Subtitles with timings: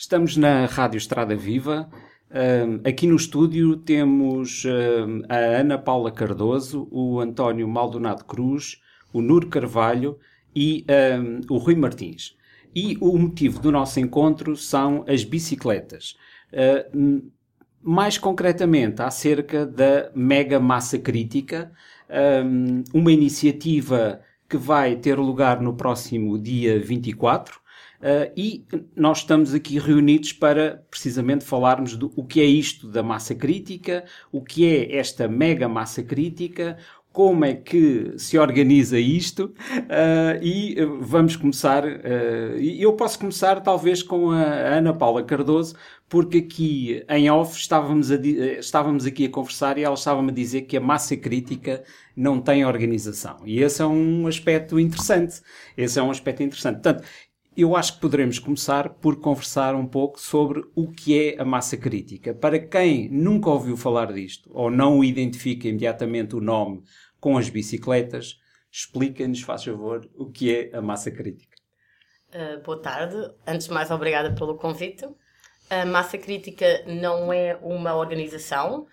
[0.00, 1.86] Estamos na Rádio Estrada Viva.
[2.88, 4.64] aqui no estúdio temos
[5.28, 8.80] a Ana Paula Cardoso, o António Maldonado Cruz,
[9.12, 10.18] o Nur Carvalho
[10.56, 10.86] e
[11.50, 12.34] o Rui Martins.
[12.74, 16.16] E o motivo do nosso encontro são as bicicletas.
[16.50, 17.30] Uh,
[17.82, 21.70] mais concretamente, acerca da mega massa crítica,
[22.46, 27.60] um, uma iniciativa que vai ter lugar no próximo dia 24.
[28.00, 28.64] Uh, e
[28.96, 34.04] nós estamos aqui reunidos para precisamente falarmos do o que é isto da massa crítica,
[34.32, 36.78] o que é esta mega massa crítica,
[37.12, 41.84] como é que se organiza isto uh, e vamos começar.
[41.84, 45.74] Uh, eu posso começar talvez com a Ana Paula Cardoso,
[46.08, 48.16] porque aqui em off estávamos, a,
[48.58, 51.82] estávamos aqui a conversar e ela estava-me a dizer que a massa crítica
[52.16, 53.38] não tem organização.
[53.44, 55.40] E esse é um aspecto interessante.
[55.76, 56.74] Esse é um aspecto interessante.
[56.74, 57.04] Portanto,
[57.56, 61.76] eu acho que poderemos começar por conversar um pouco sobre o que é a massa
[61.76, 62.32] crítica.
[62.34, 66.82] Para quem nunca ouviu falar disto ou não identifica imediatamente o nome
[67.18, 68.38] com as bicicletas,
[68.70, 71.56] explica-nos, faz favor, o que é a massa crítica.
[72.32, 73.16] Uh, boa tarde.
[73.46, 75.06] Antes de mais, obrigada pelo convite.
[75.68, 78.86] A massa crítica não é uma organização,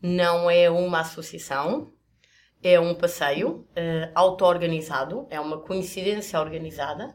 [0.00, 1.92] não é uma associação,
[2.62, 7.14] é um passeio uh, auto-organizado, é uma coincidência organizada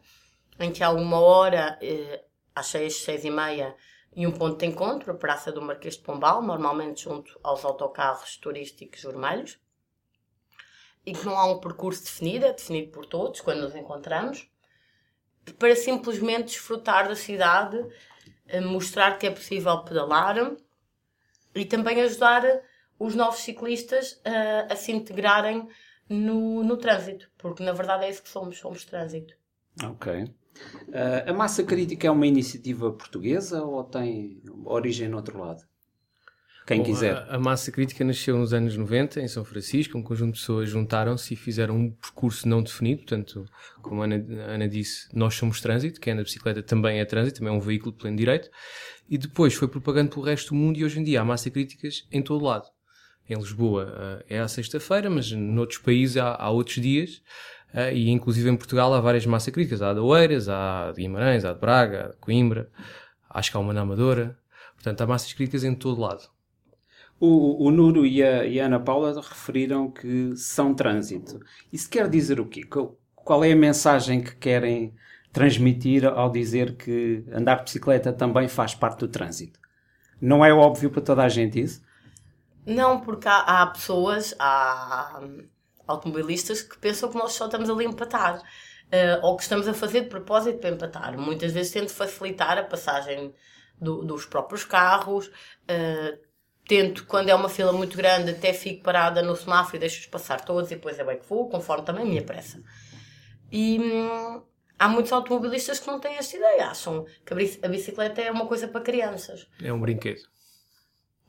[0.59, 3.75] em que há uma hora, eh, às seis, seis e meia,
[4.15, 8.37] e um ponto de encontro, a Praça do Marquês de Pombal, normalmente junto aos autocarros
[8.37, 9.59] turísticos vermelhos,
[11.05, 14.49] e que não há um percurso definido, é definido por todos, quando nos encontramos,
[15.57, 17.77] para simplesmente desfrutar da cidade,
[18.63, 20.35] mostrar que é possível pedalar
[21.55, 22.43] e também ajudar
[22.97, 25.67] os novos ciclistas a, a se integrarem
[26.07, 29.35] no, no trânsito, porque na verdade é isso que somos, somos trânsito.
[29.83, 30.25] Ok.
[30.87, 35.61] Uh, a massa crítica é uma iniciativa portuguesa ou tem origem no outro lado?
[36.69, 37.15] Quem Bom, quiser.
[37.15, 39.97] A, a, massa crítica nasceu nos anos 90 em São Francisco.
[39.97, 43.01] Um conjunto de pessoas juntaram-se e fizeram um percurso não definido.
[43.01, 43.43] Portanto,
[43.81, 45.99] como a Ana, a Ana disse, nós somos trânsito.
[45.99, 48.51] Quem anda de bicicleta também é trânsito, também é um veículo de pleno direito.
[49.09, 52.07] E depois foi propagando pelo resto do mundo e hoje em dia há massa críticas
[52.11, 52.67] em todo lado.
[53.27, 57.19] Em Lisboa uh, é à sexta-feira, mas noutros países há, há outros dias.
[57.73, 59.81] Uh, e inclusive em Portugal há várias massas críticas.
[59.81, 62.69] Há de Oeiras, há de Guimarães, há de Braga, há de Coimbra,
[63.29, 64.37] acho que há uma na Amadora.
[64.75, 66.29] Portanto, há massas críticas em todo lado.
[67.19, 71.39] O, o Nuro e a, e a, Ana Paula referiram que são trânsito.
[71.71, 72.63] Isso quer dizer o quê?
[73.13, 74.93] Qual é a mensagem que querem
[75.33, 79.59] transmitir ao dizer que andar de bicicleta também faz parte do trânsito?
[80.21, 81.81] Não é óbvio para toda a gente isso?
[82.65, 85.21] Não, porque há, há pessoas, há,
[85.89, 88.41] automobilistas que pensam que nós só estamos ali a empatar.
[88.89, 91.15] Uh, ou que estamos a fazer de propósito para empatar.
[91.15, 93.35] Muitas vezes tento facilitar a passagem
[93.79, 95.27] do, dos próprios carros.
[95.27, 96.17] Uh,
[96.67, 100.41] tento, quando é uma fila muito grande, até fico parada no semáforo e deixo-os passar
[100.41, 102.63] todos e depois é bem que vou, conforme também a minha pressa.
[103.51, 104.41] E hum,
[104.77, 106.67] há muitos automobilistas que não têm esta ideia.
[106.67, 109.47] Acham que a bicicleta é uma coisa para crianças.
[109.61, 110.21] É um brinquedo.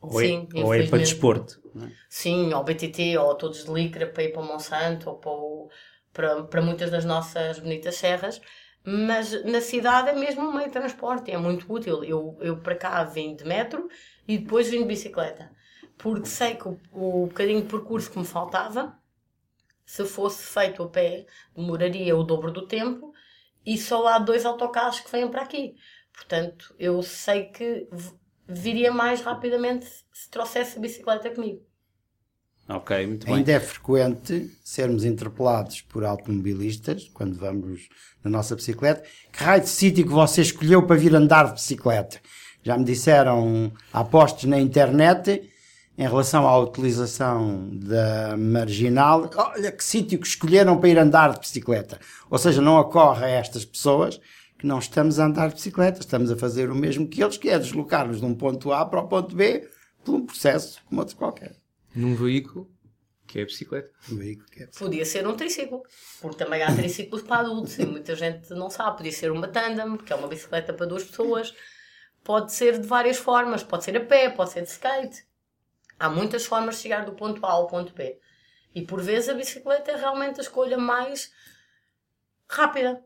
[0.01, 1.61] Ou, é, Sim, é, ou é para desporto.
[1.77, 1.89] É?
[2.09, 5.71] Sim, ou BTT, ou todos de licra para ir para o Monsanto, ou para, o,
[6.13, 8.41] para, para muitas das nossas bonitas serras.
[8.83, 12.03] Mas na cidade é mesmo um meio de transporte, é muito útil.
[12.03, 13.89] Eu, eu para cá vim de metro
[14.27, 15.51] e depois vim de bicicleta.
[15.99, 18.99] Porque sei que o, o bocadinho de percurso que me faltava,
[19.85, 23.13] se fosse feito a pé, demoraria o dobro do tempo
[23.67, 25.75] e só há dois autocarros que vêm para aqui.
[26.13, 27.87] Portanto, eu sei que
[28.51, 31.63] viria mais rapidamente se trouxesse a bicicleta comigo.
[32.69, 33.37] Ok, muito bem.
[33.37, 37.89] Ainda é frequente sermos interpelados por automobilistas quando vamos
[38.23, 39.03] na nossa bicicleta.
[39.33, 42.21] Que raio de sítio que você escolheu para vir andar de bicicleta?
[42.63, 45.51] Já me disseram apostos na internet
[45.99, 49.29] em relação à utilização da marginal.
[49.35, 51.99] Olha que sítio que escolheram para ir andar de bicicleta.
[52.31, 54.21] Ou seja, não ocorre a estas pessoas
[54.61, 57.49] que não estamos a andar de bicicleta, estamos a fazer o mesmo que eles, que
[57.49, 59.67] é deslocar-nos de um ponto A para o ponto B
[60.05, 61.57] por um processo como outro qualquer.
[61.95, 62.71] Num veículo
[63.27, 63.91] que é bicicleta.
[64.13, 65.83] Um veículo que é Podia ser um triciclo,
[66.21, 68.99] porque também há triciclos para adultos e muita gente não sabe.
[68.99, 71.55] Podia ser uma tandem, que é uma bicicleta para duas pessoas.
[72.23, 75.25] Pode ser de várias formas, pode ser a pé, pode ser de skate.
[75.99, 78.19] Há muitas formas de chegar do ponto A ao ponto B.
[78.75, 81.33] E por vezes a bicicleta é realmente a escolha mais
[82.47, 83.03] rápida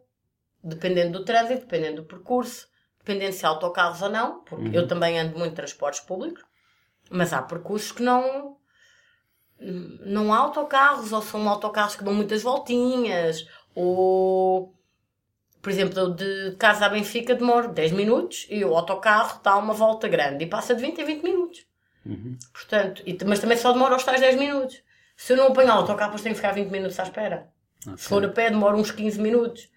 [0.64, 2.68] dependendo do trânsito, dependendo do percurso,
[2.98, 4.74] dependendo se há autocarros ou não, porque uhum.
[4.74, 6.42] eu também ando muito em transportes públicos,
[7.10, 8.56] mas há percursos que não
[9.60, 14.74] não há autocarros, ou são autocarros que dão muitas voltinhas, ou
[15.62, 20.06] por exemplo, de casa a Benfica demoro 10 minutos e o autocarro dá uma volta
[20.06, 21.66] grande e passa de 20 a 20 minutos.
[22.52, 24.82] Portanto, e- mas também só demora os tais 10 minutos.
[25.16, 27.48] Se eu não apanhar o autocarro, depois tenho que ficar 20 minutos à espera.
[27.96, 29.70] Se for a pé, demora uns 15 minutos.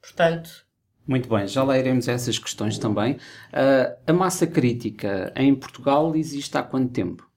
[0.00, 0.50] Portanto,
[1.06, 3.16] Muito bem, já lá iremos a essas questões também.
[3.52, 7.28] Ah, a massa crítica em Portugal existe há quanto tempo?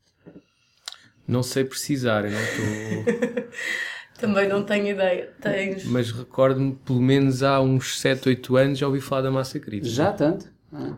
[1.28, 3.46] Não sei precisar, eu não estou.
[4.20, 5.32] também não tenho ideia.
[5.42, 5.86] Tens.
[5.86, 9.90] Mas recordo-me, pelo menos há uns 7, 8 anos, já ouvi falar da massa crítica.
[9.90, 10.52] Já tanto?
[10.72, 10.98] Ah,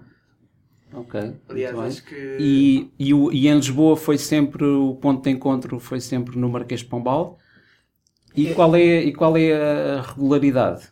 [0.94, 1.36] ok.
[1.48, 6.00] Aliás, acho que- E, e, e em Lisboa foi sempre o ponto de encontro foi
[6.02, 7.38] sempre no Marquês de Pombal.
[8.36, 9.54] E qual é, e qual é
[9.98, 10.90] a regularidade?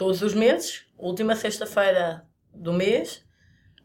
[0.00, 2.24] Todos os meses, última sexta-feira
[2.54, 3.22] do mês,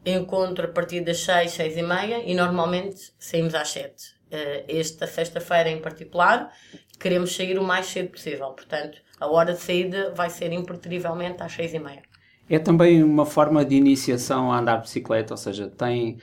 [0.05, 4.15] encontro a partir das 6, 6 e meia e normalmente saímos às 7.
[4.31, 6.53] Eh, Esta sexta-feira em particular,
[7.01, 8.47] queremos sair o mais cedo possível.
[8.51, 12.03] Portanto, a hora de saída vai ser impertrivelmente às 6 e meia.
[12.49, 16.17] É também uma forma de iniciação a andar de bicicleta, ou seja, tem,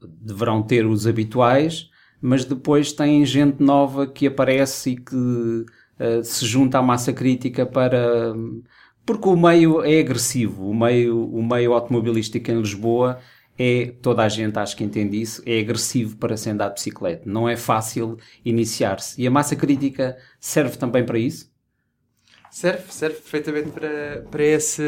[0.00, 5.66] deverão ter os habituais, mas depois tem gente nova que aparece e que
[5.98, 8.32] eh, se junta à massa crítica para.
[9.08, 13.18] Porque o meio é agressivo, o meio, o meio automobilístico em Lisboa
[13.58, 17.22] é, toda a gente acho que entende isso, é agressivo para se andar de bicicleta.
[17.24, 19.18] Não é fácil iniciar-se.
[19.18, 21.50] E a massa crítica serve também para isso?
[22.50, 24.82] Serve, serve perfeitamente para, para esse.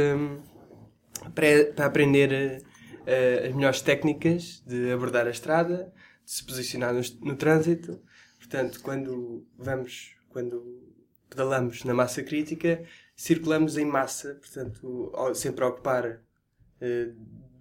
[1.35, 2.63] para, para aprender
[3.07, 5.91] eh, as melhores técnicas de abordar a estrada,
[6.27, 7.99] de se posicionar no, no trânsito.
[8.39, 10.63] Portanto, quando vamos, quando
[11.31, 12.85] pedalamos na massa crítica,
[13.21, 16.23] circulamos em massa, portanto, sempre a ocupar,
[16.81, 17.13] eh,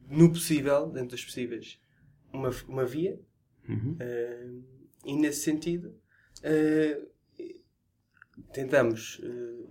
[0.08, 1.82] no possível, dentro dos possíveis,
[2.32, 3.20] uma, uma via.
[4.00, 4.48] Eh,
[5.06, 5.94] e nesse sentido,
[6.44, 7.02] eh,
[8.54, 9.20] tentamos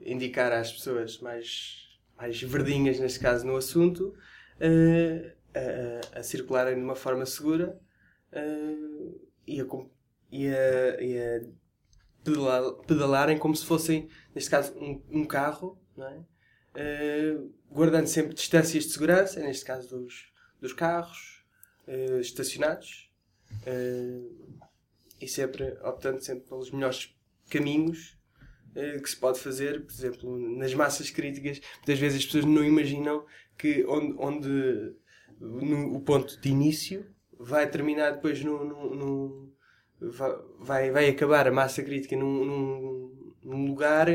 [0.04, 4.14] indicar às pessoas mais, mais verdinhas, neste caso, no assunto,
[5.54, 7.80] a, a circularem de uma forma segura
[9.46, 9.64] e, a,
[10.30, 11.40] e, a, e a
[12.30, 16.20] pedala- pedalarem como se fossem, neste caso, um, um carro, é?
[16.74, 17.38] Eh,
[17.70, 21.44] guardando sempre distâncias de segurança, neste caso dos, dos carros
[21.86, 23.10] eh, estacionados,
[23.66, 24.20] eh,
[25.20, 27.14] e sempre optando sempre pelos melhores
[27.50, 28.16] caminhos
[29.02, 33.24] que se pode fazer, por exemplo, nas massas críticas, muitas vezes as pessoas não imaginam
[33.56, 34.94] que onde, onde
[35.40, 37.04] no, o ponto de início
[37.36, 39.47] vai terminar depois no, no- no-
[40.60, 44.06] vai, vai acabar a massa crítica num, num- num lugar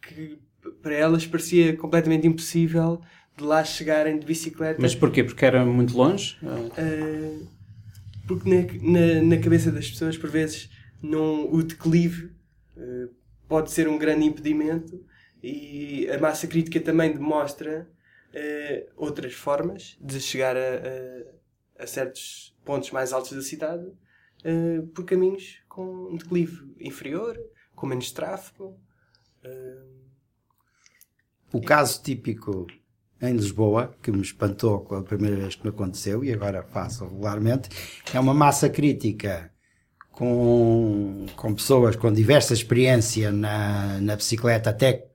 [0.00, 0.38] que
[0.82, 3.00] para elas parecia completamente impossível
[3.36, 4.80] de lá chegarem de bicicleta.
[4.80, 5.24] Mas porquê?
[5.24, 6.36] Porque era muito longe?
[6.42, 7.46] Uh,
[8.26, 8.62] porque na,
[9.00, 10.70] na, na cabeça das pessoas, por vezes,
[11.02, 12.26] não, o declive
[12.76, 13.08] uh,
[13.48, 15.04] pode ser um grande impedimento
[15.42, 17.88] e a massa crítica também demonstra
[18.34, 20.60] uh, outras formas de chegar a,
[21.78, 23.84] a, a certos pontos mais altos da cidade
[24.44, 27.38] uh, por caminhos com um declive inferior,
[27.74, 28.78] com menos tráfego.
[29.44, 30.02] Uh,
[31.52, 32.66] O caso típico
[33.20, 37.68] em Lisboa, que me espantou a primeira vez que me aconteceu e agora faço regularmente,
[38.12, 39.52] é uma massa crítica
[40.10, 45.08] com, com pessoas com diversa experiência na, na bicicleta, até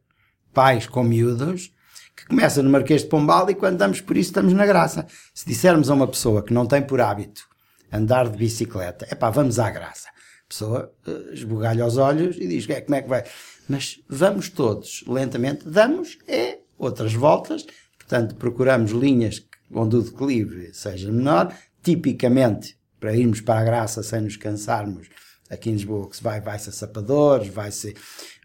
[0.54, 1.74] pais com miúdos,
[2.16, 5.06] que começa no Marquês de Pombal e quando damos por isso estamos na graça.
[5.34, 7.48] Se dissermos a uma pessoa que não tem por hábito
[7.92, 10.08] andar de bicicleta, é pá, vamos à graça.
[10.10, 13.24] A pessoa eh, esbugalha os olhos e diz, "É, como é que vai?
[13.68, 17.66] Mas vamos todos lentamente, damos é outras voltas,
[17.98, 21.54] portanto procuramos linhas onde o declive seja menor,
[21.84, 25.08] tipicamente para irmos para a graça sem nos cansarmos,
[25.50, 27.96] aqui em Lisboa que se vai, vai-se a Sapadores, vai-se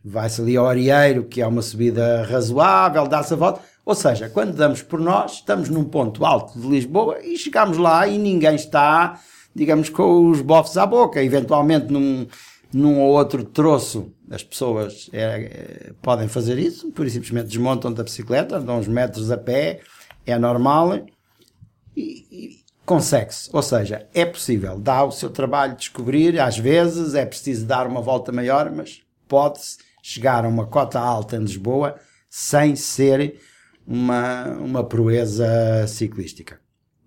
[0.05, 3.63] vai-se ali ao Arieiro, que é uma subida razoável, dá-se a volta.
[3.85, 8.07] Ou seja, quando damos por nós, estamos num ponto alto de Lisboa e chegamos lá
[8.07, 9.21] e ninguém está,
[9.55, 11.23] digamos, com os bofos à boca.
[11.23, 12.27] Eventualmente num,
[12.73, 18.05] num ou outro troço, as pessoas é, é, podem fazer isso, por simplesmente desmontam da
[18.05, 19.81] bicicleta, andam uns metros a pé,
[20.25, 21.05] é normal
[21.97, 23.51] e, e consegue-se.
[23.53, 27.89] Ou seja, é possível, dá o seu trabalho de descobrir, às vezes é preciso dar
[27.89, 31.97] uma volta maior, mas pode-se chegar a uma cota alta em Lisboa
[32.29, 33.41] sem ser
[33.87, 36.61] uma, uma proeza ciclística.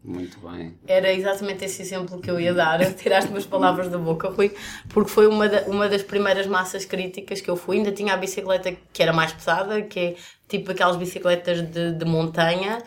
[0.03, 0.77] Muito bem.
[0.85, 4.53] Era exatamente esse exemplo que eu ia dar, tiraste umas palavras da boca, Rui,
[4.89, 7.77] porque foi uma, da- uma das primeiras massas críticas que eu fui.
[7.77, 10.15] Ainda tinha a bicicleta que era mais pesada, que é
[10.47, 12.83] tipo aquelas bicicletas de, de montanha.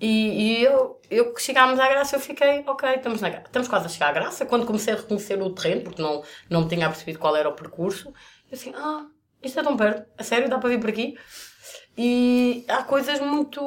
[0.00, 3.86] E, e eu, eu que chegámos à graça, eu fiquei, ok, estamos, na, estamos quase
[3.86, 4.44] a chegar à graça.
[4.44, 7.52] Quando comecei a reconhecer o terreno, porque não, não me tinha percebido qual era o
[7.54, 8.08] percurso,
[8.50, 9.06] eu assim, ah,
[9.42, 11.16] isto é tão perto, a sério, dá para vir por aqui?
[12.00, 13.60] E há coisas muito,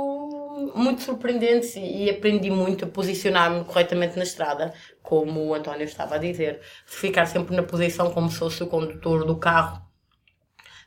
[0.74, 4.74] muito surpreendentes e, aprendi muito a posicionar-me corretamente na estrada,
[5.04, 6.62] como o António estava a dizer.
[6.86, 9.82] Ficar sempre na posição como se fosse o condutor do carro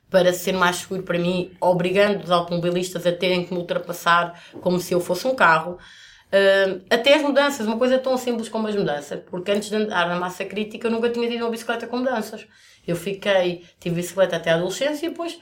[0.09, 4.79] para ser mais seguro para mim, obrigando os automobilistas a terem que me ultrapassar como
[4.79, 5.73] se eu fosse um carro.
[5.73, 10.09] Uh, até as mudanças, uma coisa tão simples como as mudanças, porque antes de andar
[10.09, 12.47] na massa crítica eu nunca tinha tido uma bicicleta com mudanças.
[12.87, 15.37] Eu fiquei, tive bicicleta até a adolescência e depois,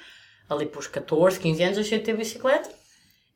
[0.49, 2.69] ali por 14, 15 anos, deixei de ter bicicleta.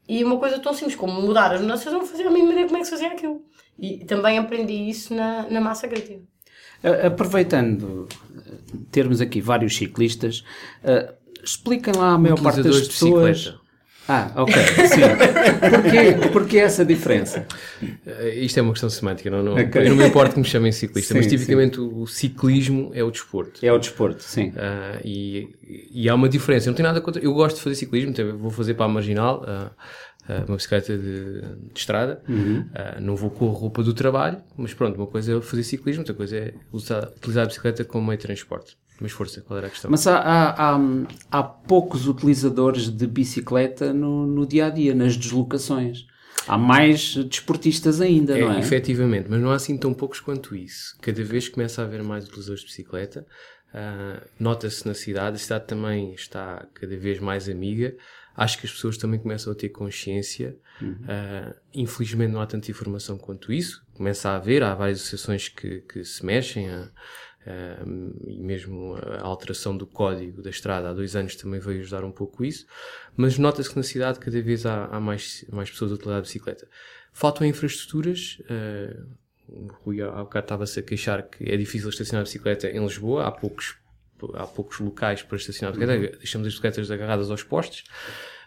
[0.09, 2.67] E uma coisa tão simples como mudar as mudanças, eu não fazia a mínima ideia
[2.67, 3.43] como é que se fazia aquilo.
[3.79, 6.21] E também aprendi isso na, na massa crítica.
[7.05, 8.09] Aproveitando
[8.93, 10.45] termos aqui vários ciclistas,
[10.85, 13.55] uh, expliquem lá a maior parte das pessoas.
[14.09, 15.01] Ah, ok, sim.
[15.71, 17.47] Porquê, porquê essa diferença?
[17.83, 19.87] Uh, isto é uma questão semântica, não, não, okay.
[19.87, 21.91] eu não me importo que me chamem ciclista, sim, mas tipicamente sim.
[21.93, 23.65] o ciclismo é o desporto.
[23.65, 24.51] É o desporto, sim.
[24.51, 27.23] Uh, e, e há uma diferença, eu não tenho nada contra.
[27.23, 29.43] Eu gosto de fazer ciclismo, então vou fazer para a marginal.
[29.43, 29.71] Uh,
[30.49, 32.61] uma bicicleta de, de estrada, uhum.
[32.61, 36.01] uh, não vou com a roupa do trabalho, mas pronto, uma coisa é fazer ciclismo,
[36.01, 38.77] outra coisa é usar, utilizar a bicicleta como meio de transporte.
[39.01, 39.91] Mas força, qual era a questão?
[39.91, 40.81] Mas há, há, há,
[41.31, 46.07] há poucos utilizadores de bicicleta no, no dia a dia, nas deslocações.
[46.47, 48.61] Há mais desportistas ainda, é, não é?
[48.61, 50.97] Efetivamente, mas não há assim tão poucos quanto isso.
[51.01, 53.27] Cada vez começa a haver mais utilizadores de bicicleta.
[53.75, 57.97] Uh, Nota-se na cidade, a cidade também está cada vez mais amiga.
[58.37, 60.57] Acho que as pessoas também começam a ter consciência.
[60.81, 60.93] Uhum.
[60.93, 63.83] Uh, infelizmente não há tanta informação quanto isso.
[63.95, 66.71] Começa a haver, há várias associações que, que se mexem.
[66.71, 66.89] A,
[68.27, 72.11] e mesmo a alteração do código da estrada há dois anos também veio ajudar um
[72.11, 72.67] pouco isso,
[73.17, 76.23] mas nota-se que na cidade cada vez há, há, mais, mais pessoas a utilizar a
[76.23, 76.69] bicicleta.
[77.13, 79.07] Faltam infraestruturas, uh,
[79.49, 83.27] o Rui há bocado estava-se a queixar que é difícil estacionar a bicicleta em Lisboa,
[83.27, 83.77] há poucos,
[84.35, 86.19] há poucos locais para estacionar a bicicleta, uhum.
[86.19, 87.85] deixamos as bicicletas agarradas aos postes.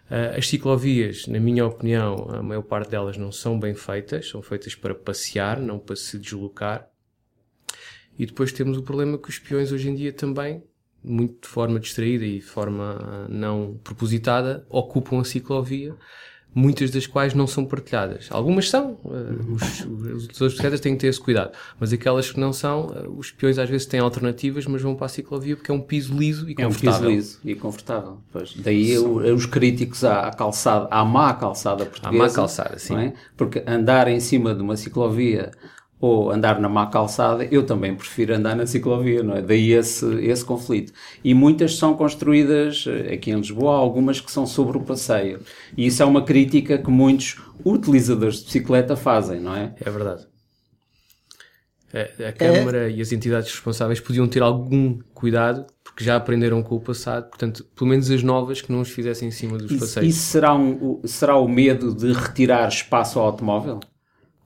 [0.09, 4.41] Uh, as ciclovias, na minha opinião, a maior parte delas não são bem feitas, são
[4.41, 6.88] feitas para passear, não para se deslocar.
[8.19, 10.61] E depois temos o problema que os peões hoje em dia também,
[11.01, 15.95] muito de forma distraída e de forma não propositada, ocupam a ciclovia,
[16.53, 18.27] muitas das quais não são partilhadas.
[18.29, 22.39] Algumas são, uh, os, os utilizadores bicicletas têm que ter esse cuidado, mas aquelas que
[22.39, 25.71] não são, uh, os peões às vezes têm alternativas, mas vão para a ciclovia porque
[25.71, 27.09] é um piso liso e confortável.
[27.09, 28.17] É um piso liso e confortável.
[28.33, 28.53] Pois.
[28.57, 32.23] Daí eu, os críticos à, à, calçada, à má calçada portuguesa.
[32.23, 32.97] À má calçada, sim.
[32.97, 33.13] É?
[33.37, 35.51] Porque andar em cima de uma ciclovia
[36.01, 39.41] ou andar na má calçada, eu também prefiro andar na ciclovia, não é?
[39.41, 40.93] Daí esse, esse conflito.
[41.23, 45.41] E muitas são construídas eh, aqui em Lisboa, algumas que são sobre o passeio.
[45.75, 49.75] E isso é uma crítica que muitos utilizadores de bicicleta fazem, não é?
[49.81, 50.25] É verdade.
[51.93, 52.91] A, a Câmara é.
[52.91, 57.65] e as entidades responsáveis podiam ter algum cuidado, porque já aprenderam com o passado, portanto,
[57.75, 60.15] pelo menos as novas que não os fizessem em cima dos isso, passeios.
[60.15, 63.79] Isso será, um, será o medo de retirar espaço ao automóvel?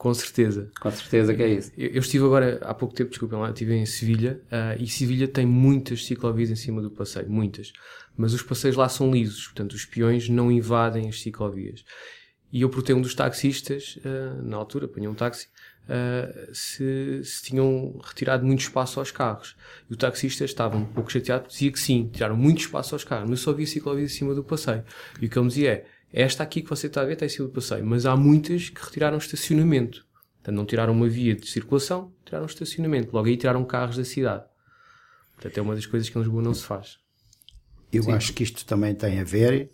[0.03, 0.69] Com certeza.
[0.81, 1.71] Com certeza que é isso.
[1.77, 5.29] Eu, eu estive agora, há pouco tempo, desculpem lá, estive em Sevilha uh, e Sevilha
[5.29, 7.71] tem muitas ciclovias em cima do passeio, muitas.
[8.17, 11.85] Mas os passeios lá são lisos, portanto os peões não invadem as ciclovias.
[12.51, 15.47] E eu perguntei um dos taxistas, uh, na altura, apanhei um táxi,
[15.85, 19.55] uh, se, se, tinham retirado muito espaço aos carros.
[19.89, 23.29] E o taxista estava um pouco chateado, dizia que sim, tiraram muito espaço aos carros,
[23.29, 24.83] mas só havia ciclovias em cima do passeio.
[25.21, 27.25] E o que ele me dizia é, esta aqui que você está a ver está
[27.25, 30.05] em cima do passeio, mas há muitas que retiraram estacionamento.
[30.35, 33.11] Portanto, não tiraram uma via de circulação, tiraram estacionamento.
[33.11, 34.43] Logo aí tiraram carros da cidade.
[35.33, 36.99] Portanto, é uma das coisas que em Lisboa não se faz.
[37.91, 38.11] Eu Sim.
[38.11, 39.71] acho que isto também tem a ver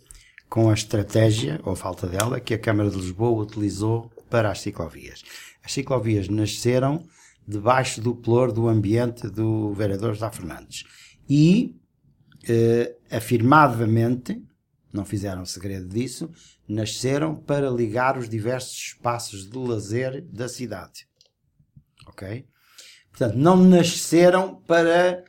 [0.48, 5.22] com a estratégia, ou falta dela, que a Câmara de Lisboa utilizou para as ciclovias.
[5.62, 7.04] As ciclovias nasceram
[7.46, 10.84] debaixo do plor do ambiente do vereador José Fernandes.
[11.28, 11.76] E,
[12.48, 14.42] eh, afirmativamente,
[14.92, 16.30] não fizeram segredo disso,
[16.68, 21.06] nasceram para ligar os diversos espaços de lazer da cidade.
[22.06, 22.46] Ok?
[23.10, 25.24] Portanto, não nasceram para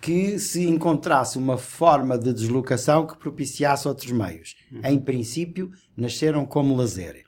[0.00, 4.54] que se encontrasse uma forma de deslocação que propiciasse outros meios.
[4.70, 4.80] Uhum.
[4.84, 7.24] Em princípio, nasceram como lazer.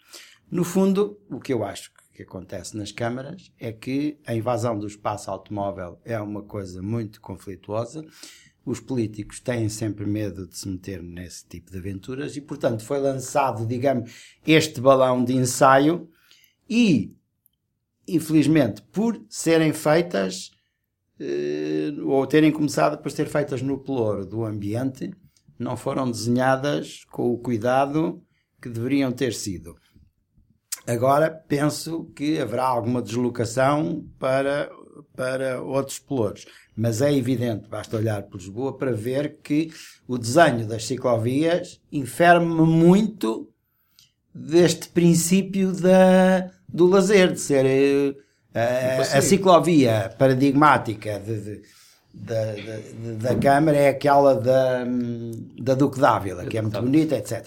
[0.51, 4.87] No fundo, o que eu acho que acontece nas câmaras é que a invasão do
[4.87, 8.05] espaço automóvel é uma coisa muito conflituosa
[8.67, 12.99] os políticos têm sempre medo de se meter nesse tipo de aventuras e, portanto, foi
[12.99, 16.11] lançado, digamos, este balão de ensaio
[16.69, 17.17] e,
[18.09, 20.51] infelizmente, por serem feitas
[21.21, 25.13] eh, ou terem começado por ser feitas no pelouro do ambiente,
[25.57, 28.21] não foram desenhadas com o cuidado
[28.61, 29.77] que deveriam ter sido.
[30.85, 34.71] Agora penso que haverá alguma deslocação para,
[35.17, 36.47] para outros pelouros.
[36.77, 39.73] Mas é evidente, basta olhar por Lisboa para ver que
[40.07, 43.51] o desenho das ciclovias infere-me muito
[44.35, 48.15] deste princípio da, do lazer, de ser eh,
[48.55, 51.63] a, a ciclovia paradigmática de, de,
[52.13, 54.85] da, da, da Câmara é aquela da,
[55.59, 57.47] da Duque d'Ávila, que é muito bonita, etc.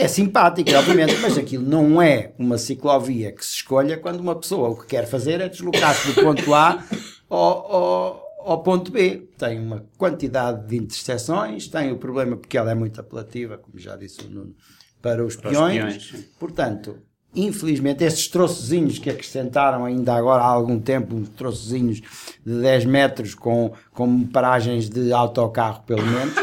[0.00, 4.70] É simpática, obviamente, mas aquilo não é uma ciclovia que se escolha quando uma pessoa
[4.70, 6.82] o que quer fazer é deslocar-se do ponto A
[7.28, 9.28] ao, ao, ao, ponto B.
[9.36, 13.94] Tem uma quantidade de interseções, tem o problema porque ela é muito apelativa, como já
[13.94, 14.54] disse o Nuno,
[15.02, 15.96] para os para peões.
[15.96, 16.28] Os peões.
[16.38, 16.96] Portanto,
[17.34, 22.00] infelizmente, estes troçozinhos que acrescentaram ainda agora há algum tempo, uns troçozinhos
[22.42, 26.34] de 10 metros com, com paragens de autocarro, pelo menos,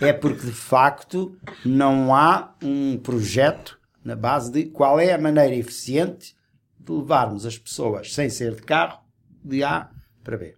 [0.00, 5.54] é porque de facto não há um projeto na base de qual é a maneira
[5.54, 6.36] eficiente
[6.78, 9.00] de levarmos as pessoas sem ser de carro
[9.44, 9.90] de A
[10.22, 10.54] para B.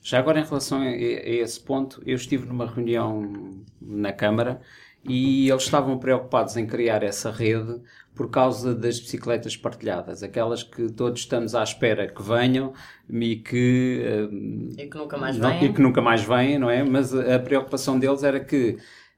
[0.00, 4.60] Já agora, em relação a, a esse ponto, eu estive numa reunião na Câmara
[5.04, 7.80] e eles estavam preocupados em criar essa rede
[8.14, 12.74] por causa das bicicletas partilhadas, aquelas que todos estamos à espera que venham
[13.08, 15.64] e que, uh, e que nunca mais vêm.
[15.64, 16.84] E que nunca mais vêm, não é?
[16.84, 18.76] Mas a preocupação deles era que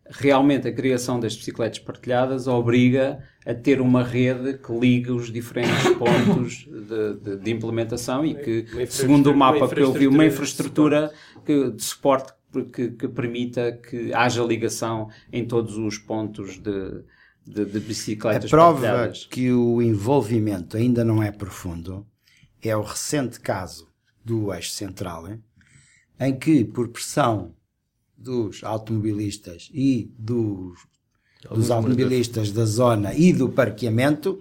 [0.09, 5.89] realmente a criação das bicicletas partilhadas obriga a ter uma rede que liga os diferentes
[5.97, 11.13] pontos de, de, de implementação e que, segundo o mapa que eu vi, uma infraestrutura
[11.45, 12.33] que, de suporte
[12.73, 17.03] que, que, permita que haja ligação em todos os pontos de,
[17.47, 19.27] de, de bicicletas A prova partilhadas.
[19.27, 22.07] que o envolvimento ainda não é profundo
[22.63, 23.89] é o recente caso
[24.25, 25.43] do eixo central, hein?
[26.19, 27.55] em que, por pressão
[28.17, 30.79] dos automobilistas e dos,
[31.51, 34.41] dos automobilistas da zona e do parqueamento,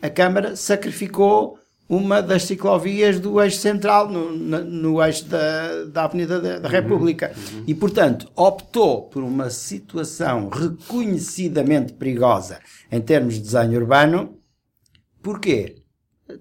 [0.00, 1.57] a Câmara sacrificou
[1.88, 7.32] uma das ciclovias do eixo central, no, no, eixo da, da Avenida da, da República.
[7.34, 7.64] Uhum.
[7.66, 12.60] E, portanto, optou por uma situação reconhecidamente perigosa
[12.92, 14.38] em termos de desenho urbano.
[15.22, 15.76] Porquê?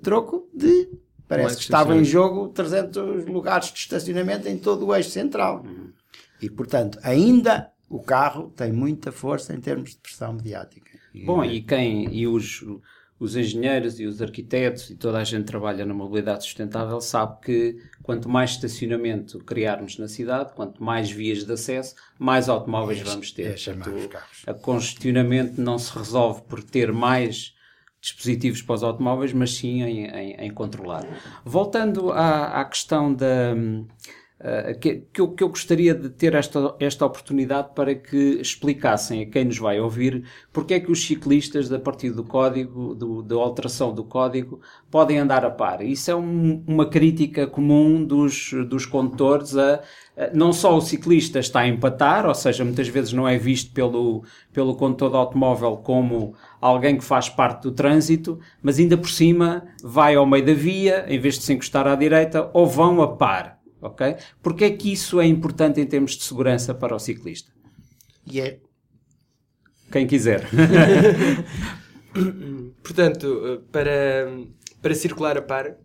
[0.02, 0.90] Troco de.
[1.28, 5.64] Parece que estava em jogo 300 lugares de estacionamento em todo o eixo central.
[5.66, 5.92] Uhum.
[6.42, 10.92] E, portanto, ainda o carro tem muita força em termos de pressão mediática.
[11.26, 12.14] Bom, e quem.
[12.14, 12.64] E os
[13.20, 17.42] os engenheiros e os arquitetos e toda a gente que trabalha na mobilidade sustentável sabe
[17.42, 23.04] que quanto mais estacionamento criarmos na cidade, quanto mais vias de acesso, mais automóveis é,
[23.04, 23.48] vamos ter.
[23.48, 27.56] É Portanto, a congestionamento não se resolve por ter mais
[28.00, 31.06] dispositivos para os automóveis, mas sim em, em, em controlar.
[31.44, 33.56] Voltando à, à questão da
[34.40, 39.24] Uh, que, que, eu, que, eu, gostaria de ter esta, esta oportunidade para que explicassem
[39.24, 43.24] a quem nos vai ouvir porque é que os ciclistas, a partir do código, do,
[43.24, 45.82] da alteração do código, podem andar a par.
[45.84, 49.82] Isso é um, uma crítica comum dos, dos condutores a,
[50.16, 53.74] a, não só o ciclista está a empatar, ou seja, muitas vezes não é visto
[53.74, 54.24] pelo,
[54.54, 59.64] pelo condutor de automóvel como alguém que faz parte do trânsito, mas ainda por cima
[59.82, 63.16] vai ao meio da via, em vez de se encostar à direita, ou vão a
[63.16, 64.16] par ok?
[64.42, 67.52] Porque é que isso é importante em termos de segurança para o ciclista?
[68.26, 68.60] E é...
[69.92, 70.50] Quem quiser.
[72.84, 74.28] Portanto, para,
[74.82, 75.78] para circular a par,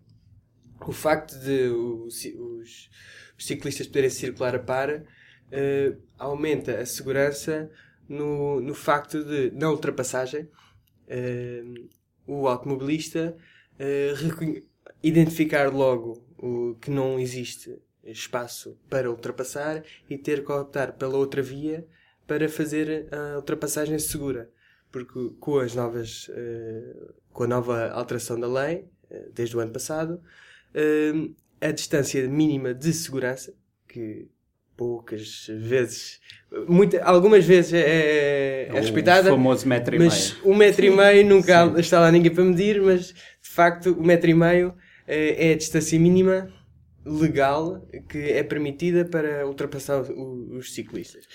[0.87, 2.90] o facto de os, os,
[3.38, 7.70] os ciclistas poderem circular a par uh, aumenta a segurança
[8.09, 11.88] no, no facto de, na ultrapassagem, uh,
[12.26, 13.37] o automobilista
[13.74, 14.62] uh,
[15.02, 21.40] identificar logo o, que não existe espaço para ultrapassar e ter que optar pela outra
[21.40, 21.87] via
[22.26, 24.50] para fazer a ultrapassagem segura.
[24.90, 29.72] Porque com as novas, uh, com a nova alteração da lei, uh, desde o ano
[29.72, 30.20] passado,
[30.74, 33.55] uh, a distância mínima de segurança,
[33.88, 34.28] que
[34.76, 36.20] poucas vezes,
[36.66, 39.28] muita, algumas vezes é, é, respeitada.
[39.28, 40.48] O famoso metro e mas meio.
[40.52, 41.78] um metro e meio nunca Sim.
[41.78, 44.74] está lá ninguém para medir, mas de facto o metro e meio
[45.14, 46.53] é a distância mínima
[47.05, 51.27] legal que é permitida para ultrapassar os ciclistas.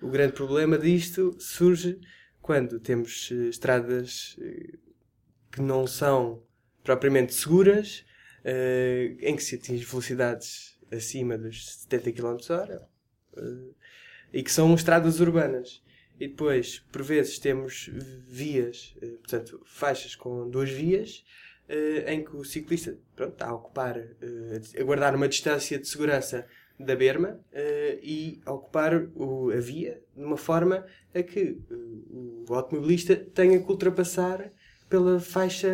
[0.00, 1.98] O grande problema disto surge
[2.40, 4.78] quando temos eh, estradas eh,
[5.50, 6.42] que não são
[6.84, 8.04] propriamente seguras,
[8.44, 12.88] eh, em que se atinge velocidades acima dos 70 km h
[14.32, 15.82] e que são estradas urbanas.
[16.20, 17.90] E depois, por vezes, temos
[18.26, 21.24] vias, portanto, faixas com duas vias,
[21.68, 25.86] uh, em que o ciclista pronto, está a ocupar, uh, a guardar uma distância de
[25.86, 26.46] segurança
[26.78, 31.58] da berma uh, e a ocupar o, a via de uma forma a que
[32.48, 34.52] o automobilista tenha que ultrapassar
[34.88, 35.68] pela faixa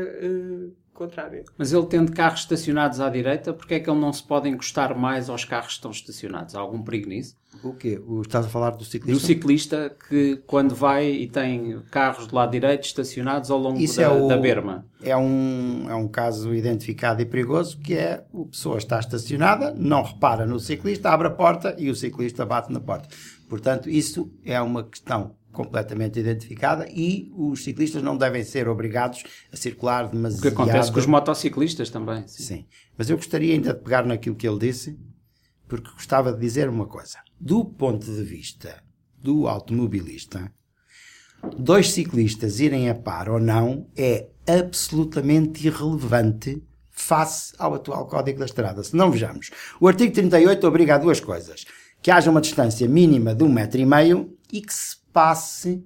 [0.95, 1.45] contrária.
[1.59, 4.97] Mas ele tendo carros estacionados à direita, porque é que ele não se pode encostar
[4.99, 6.55] mais aos carros que estão estacionados?
[6.55, 7.37] Há algum perigo nisso?
[7.63, 8.01] O quê?
[8.07, 9.13] O, estás a falar do ciclista?
[9.21, 13.97] Do ciclista que quando vai e tem carros do lado direito estacionados ao longo Isso
[13.99, 14.85] da, é o- da berma.
[15.03, 20.03] É um, é um caso identificado e perigoso que é a pessoa está estacionada, não
[20.03, 23.09] repara no ciclista, abre a porta e o ciclista bate na porta.
[23.49, 29.57] Portanto, isso é uma questão completamente identificada e os ciclistas não devem ser obrigados a
[29.57, 30.43] circular O demasiado.
[30.43, 32.27] que acontece com os motociclistas também.
[32.29, 32.43] sim.
[32.45, 32.67] Sim.
[32.99, 34.99] Mas eu gostaria ainda de pegar naquilo que ele disse,
[35.67, 37.19] porque gostava de dizer uma coisa.
[37.41, 38.83] Do ponto de vista
[39.19, 40.53] do automobilista,
[41.59, 48.45] dois ciclistas irem a par ou não é absolutamente irrelevante face ao atual Código da
[48.45, 48.83] Estrada.
[48.85, 51.65] Se não vejamos, o artigo 38 obriga a duas coisas.
[52.01, 55.83] Que haja uma distância mínima de um metro e meio e que se passe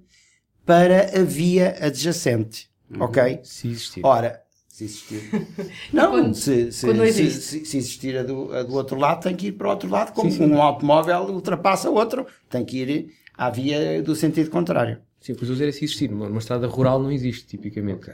[0.66, 2.68] para a via adjacente.
[2.98, 3.40] Ok?
[3.44, 4.00] Se existir.
[4.04, 5.22] Ora, se existir.
[5.92, 8.96] Não, quando- se, se, quando não se- se- se existir a do, a do outro
[8.98, 12.78] lado, tem que ir para o outro lado, como um automóvel ultrapassa outro, tem que
[12.78, 15.00] ir à via do sentido contrário.
[15.20, 16.10] Sim, pois dizer é se existir.
[16.10, 18.10] Numa, numa estrada rural não existe, tipicamente.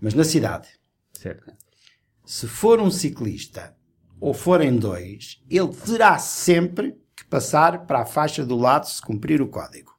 [0.00, 0.68] Mas na cidade,
[1.12, 1.50] Certo.
[2.26, 3.74] se for um ciclista
[4.20, 9.40] ou forem dois, ele terá sempre que passar para a faixa do lado se cumprir
[9.40, 9.92] o código.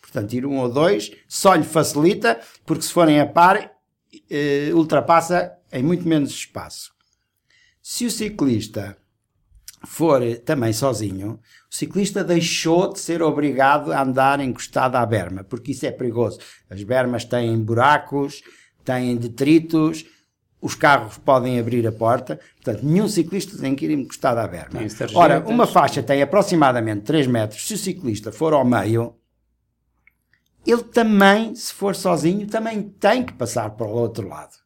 [0.00, 3.72] Portanto, ir um ou dois só lhe facilita, porque se forem a par,
[4.30, 6.92] eh, ultrapassa em muito menos espaço.
[7.82, 8.96] Se o ciclista
[9.86, 11.40] for também sozinho,
[11.70, 16.38] o ciclista deixou de ser obrigado a andar encostado à berma, porque isso é perigoso.
[16.68, 18.42] As bermas têm buracos,
[18.84, 20.04] têm detritos,
[20.60, 24.80] os carros podem abrir a porta, portanto, nenhum ciclista tem que ir encostado à berma.
[25.14, 29.14] Ora, uma faixa tem aproximadamente 3 metros, se o ciclista for ao meio,
[30.66, 34.56] ele também, se for sozinho, também tem que passar para o outro lado.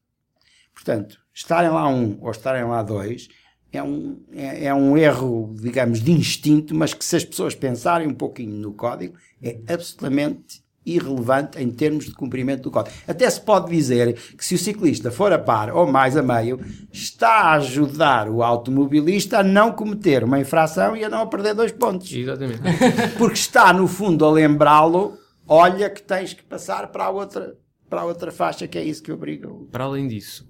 [0.75, 3.29] Portanto, estarem lá um ou estarem lá dois
[3.73, 8.07] é um, é, é um erro, digamos, de instinto, mas que se as pessoas pensarem
[8.07, 12.95] um pouquinho no código, é absolutamente irrelevante em termos de cumprimento do código.
[13.07, 16.61] Até se pode dizer que se o ciclista for a par ou mais a meio,
[16.93, 21.73] está a ajudar o automobilista a não cometer uma infração e a não perder dois
[21.73, 22.13] pontos.
[22.13, 22.61] Exatamente.
[23.17, 25.17] Porque está, no fundo, a lembrá-lo,
[25.47, 27.57] olha que tens que passar para a outra,
[27.89, 30.47] para a outra faixa, que é isso que obriga Para além disso,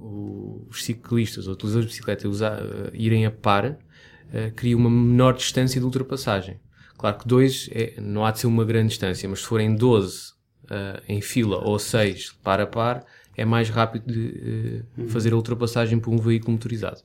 [0.70, 3.76] os ciclistas ou utilizadores de bicicleta usar, eh, irem a par
[4.32, 6.58] eh, cria uma menor distância de ultrapassagem.
[7.02, 10.34] Claro que dois é- não há de ser uma grande distância, mas se forem 12
[10.70, 13.04] eh, em fila ou 6 par a par,
[13.36, 17.00] é mais rápido de eh, fazer a ultrapassagem por um veículo motorizado.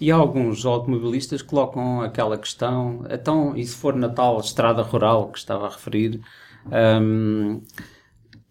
[0.00, 5.38] E alguns automobilistas colocam aquela questão, então, e se for na tal estrada rural que
[5.38, 6.20] estava a referir,
[7.02, 7.62] hum,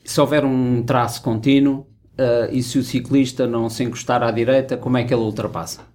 [0.04, 4.76] se houver um traço contínuo ah, e se o ciclista não se encostar à direita,
[4.76, 5.88] como é que ele ultrapassa?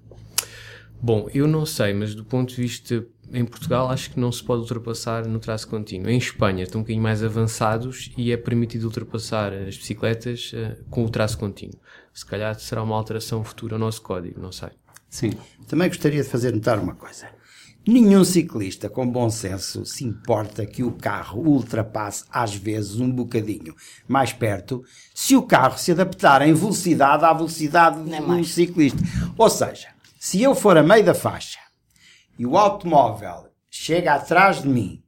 [1.03, 4.43] Bom, eu não sei, mas do ponto de vista em Portugal, acho que não se
[4.43, 6.11] pode ultrapassar no traço contínuo.
[6.11, 11.05] Em Espanha estão um bocadinho mais avançados e é permitido ultrapassar as bicicletas eh, com
[11.05, 11.79] o traço contínuo.
[12.13, 14.71] Se calhar será uma alteração futura ao nosso código, não sei.
[15.09, 15.33] Sim.
[15.69, 17.29] Também gostaria de fazer notar uma coisa.
[17.87, 23.75] Nenhum ciclista com bom senso se importa que o carro ultrapasse às vezes um bocadinho
[24.09, 24.83] mais perto
[25.15, 28.99] se o carro se adaptar em velocidade à velocidade do ciclista.
[29.37, 31.64] Ou seja, se eu for a meio da faixa
[32.39, 35.03] e o automóvel chega atrás de mim,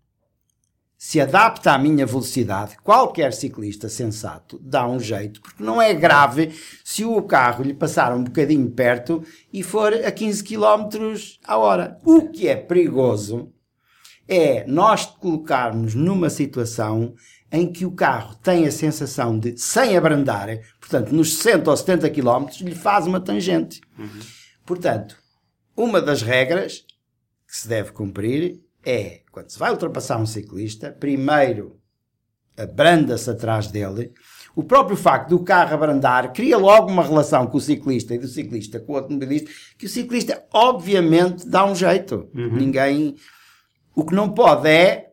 [0.99, 6.53] se adapta à minha velocidade, qualquer ciclista sensato dá um jeito, porque não é grave
[6.83, 10.89] se o carro lhe passar um bocadinho perto e for a 15 km
[11.47, 12.01] a hora.
[12.05, 13.53] O que é perigoso
[14.27, 17.15] é nós colocarmos numa situação
[17.53, 20.49] em que o carro tem a sensação de, sem abrandar,
[20.81, 23.81] portanto, nos 60 ou 70 km, lhe faz uma tangente.
[24.65, 25.17] Portanto,
[25.77, 26.85] uma das regras
[27.57, 31.81] que se deve cumprir é, quando se vai ultrapassar um ciclista, primeiro
[32.57, 34.12] abranda-se atrás dele.
[34.55, 38.29] O próprio facto do carro abrandar cria logo uma relação com o ciclista e do
[38.29, 42.29] ciclista com o automobilista, que o ciclista, obviamente, dá um jeito.
[42.33, 43.16] Ninguém.
[43.95, 45.12] O que não pode é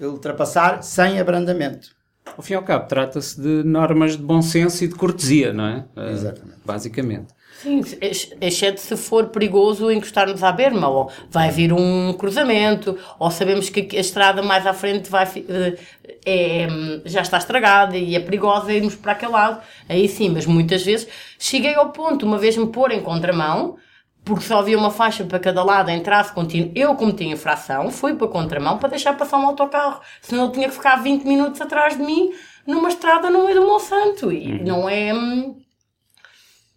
[0.00, 1.88] ultrapassar sem abrandamento.
[2.36, 5.66] Ao fim e ao cabo, trata-se de normas de bom senso e de cortesia, não
[5.66, 5.88] é?
[5.96, 6.60] Ah, Exatamente.
[6.64, 7.39] Basicamente.
[7.62, 13.30] Sim, ex- exceto se for perigoso encostarmos à berma, ou vai vir um cruzamento, ou
[13.30, 15.76] sabemos que a estrada mais à frente vai, eh,
[16.24, 19.60] é, hum, já está estragada e é perigosa irmos para aquele lado.
[19.88, 21.06] Aí sim, mas muitas vezes
[21.38, 23.76] cheguei ao ponto, uma vez me pôr em contramão,
[24.24, 28.14] porque só havia uma faixa para cada lado em traço contínuo, eu cometi infração, fui
[28.14, 31.60] para a contramão para deixar passar um autocarro, senão eu tinha que ficar 20 minutos
[31.60, 32.30] atrás de mim
[32.66, 34.32] numa estrada no meio do Monsanto.
[34.32, 35.12] E não é.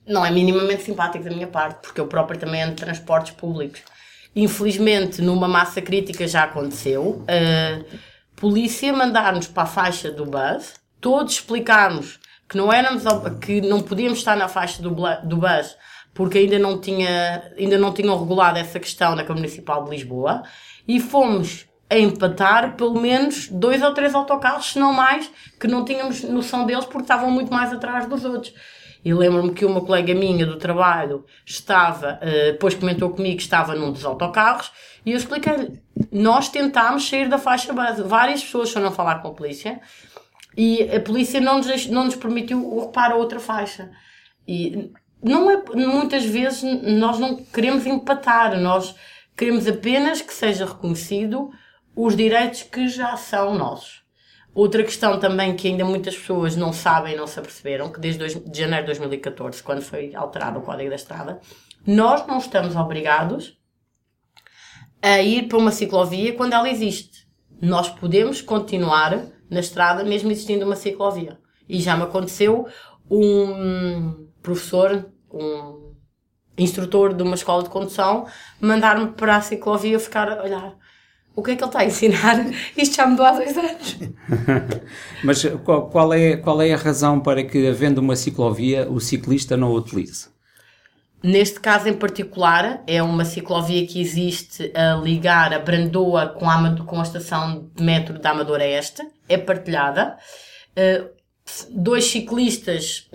[0.06, 3.82] Não é minimamente simpático da minha parte, porque eu próprio também ando de transportes públicos.
[4.36, 7.24] Infelizmente, numa massa crítica já aconteceu.
[7.28, 7.84] A
[8.36, 13.04] polícia mandar-nos para a faixa do bus, todos explicarmos que não éramos,
[13.40, 14.90] que não podíamos estar na faixa do,
[15.24, 15.78] do bus
[16.14, 20.44] porque ainda não, tinha, ainda não tinham regulado essa questão na Câmara Municipal de Lisboa
[20.88, 25.84] e fomos a empatar pelo menos dois ou três autocarros, se não mais, que não
[25.84, 28.54] tínhamos noção deles porque estavam muito mais atrás dos outros.
[29.04, 33.76] E lembro-me que uma colega minha do trabalho estava, eh, depois comentou comigo que estava
[33.76, 34.72] num dos autocarros
[35.06, 38.02] e eu expliquei-lhe, nós tentámos sair da faixa base.
[38.02, 39.82] Várias pessoas foram falar com a polícia
[40.56, 43.92] e a polícia não nos, não nos permitiu ocupar a outra faixa.
[44.48, 48.96] E não é, muitas vezes nós não queremos empatar, nós
[49.36, 51.52] queremos apenas que seja reconhecido
[51.96, 54.03] os direitos que já são nossos.
[54.54, 58.36] Outra questão também que ainda muitas pessoas não sabem, não se aperceberam, que desde dois-
[58.36, 61.40] de janeiro de 2014, quando foi alterado o Código da Estrada,
[61.86, 63.58] nós não estamos obrigados
[65.02, 67.28] a ir para uma ciclovia quando ela existe.
[67.62, 71.40] Nós podemos continuar na estrada mesmo existindo uma ciclovia.
[71.68, 72.68] E já me aconteceu
[73.10, 75.94] um professor, um
[76.58, 78.28] instrutor de uma escola de condução,
[78.62, 80.76] mandar-me para a ciclovia ficar a olhar.
[81.36, 82.46] O que é que ele está a ensinar?
[82.78, 83.98] Isto já mudou há dois anos.
[85.24, 89.58] Mas qual, qual é, qual é a razão para que, havendo uma ciclovia, o ciclista
[89.58, 90.28] não a utilize?
[91.24, 96.76] Neste caso em particular, é uma ciclovia que existe a ligar a Brandoa com a,
[96.86, 99.02] com a estação de metro da Amadora Este.
[99.30, 100.18] É partilhada.
[100.76, 101.06] Eh,
[101.72, 103.08] dois ciclistas,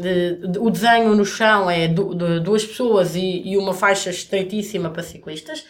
[0.59, 5.03] o desenho no chão é du- de duas pessoas e, e uma faixa estreitíssima para
[5.03, 5.65] ciclistas.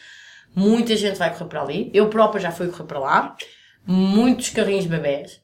[0.55, 1.91] Muita gente vai correr para ali.
[1.95, 3.37] Eu própria já fui correr para lá.
[3.87, 5.41] Muitos carrinhos bebés.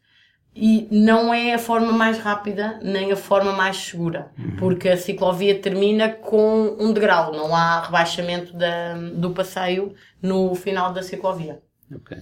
[0.56, 5.58] E não é a forma mais rápida nem a forma mais segura, porque a ciclovia
[5.58, 11.60] termina com um degrau, não há rebaixamento da, do passeio no final da ciclovia.
[11.92, 12.16] Ok.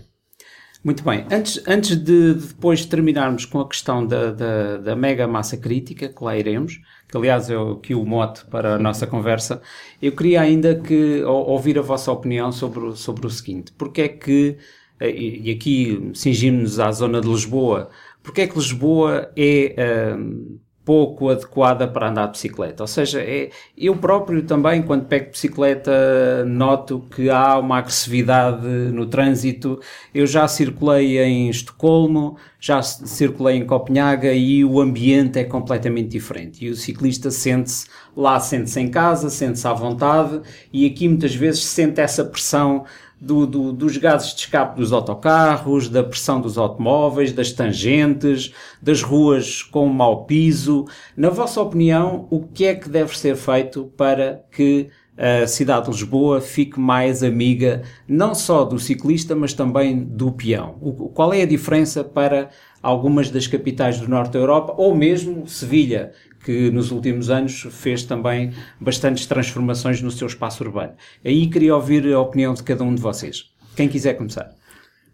[0.83, 1.27] Muito bem.
[1.31, 6.09] Antes, antes de, de depois terminarmos com a questão da, da, da mega massa crítica,
[6.09, 6.81] que lá iremos,
[7.13, 9.63] que aliás é o- aqui o mote para a nossa conversa,
[10.03, 13.73] eu queria ainda que ou- ouvir a vossa opinião sobre, sobre o seguinte.
[13.79, 14.59] Porque é que,
[15.01, 17.91] eh, e aqui cingimos-nos à zona de Lisboa,
[18.23, 19.75] porque é que Lisboa é
[20.13, 22.83] ahm, pouco adequada para andar de bicicleta.
[22.83, 29.07] Ou seja, é, eu próprio também, quando pego bicicleta, noto que há uma agressividade no
[29.07, 29.81] trânsito.
[30.13, 36.65] Eu já circulei em Estocolmo, já circulei em Copenhaga e o ambiente é completamente diferente.
[36.65, 40.41] E o ciclista sente-se lá, sente-se em casa, sente-se à vontade
[40.73, 42.85] e aqui muitas vezes sente essa pressão
[43.23, 49.01] do- do- dos gases de escape dos autocarros, da pressão dos automóveis, das tangentes, das
[49.01, 50.87] ruas com mau piso.
[51.17, 55.93] Na vossa opinião, o que é que deve ser feito para que a cidade de
[55.93, 60.77] Lisboa fique mais amiga não só do ciclista, mas também do peão?
[60.81, 62.49] O- qual é a diferença para
[62.83, 66.11] algumas das capitais do norte da Europa ou mesmo Sevilha,
[66.45, 70.95] que nos últimos anos fez também bastantes transformações no seu espaço urbano.
[71.25, 73.53] Aí queria ouvir a opinião de cada um de vocês.
[73.77, 74.55] Quem quiser começar.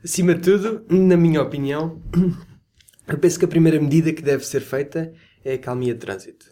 [0.03, 2.01] Acima de tudo, na minha opinião,
[3.07, 5.13] eu penso que a primeira medida que deve ser feita
[5.45, 6.47] é a calmia de trânsito.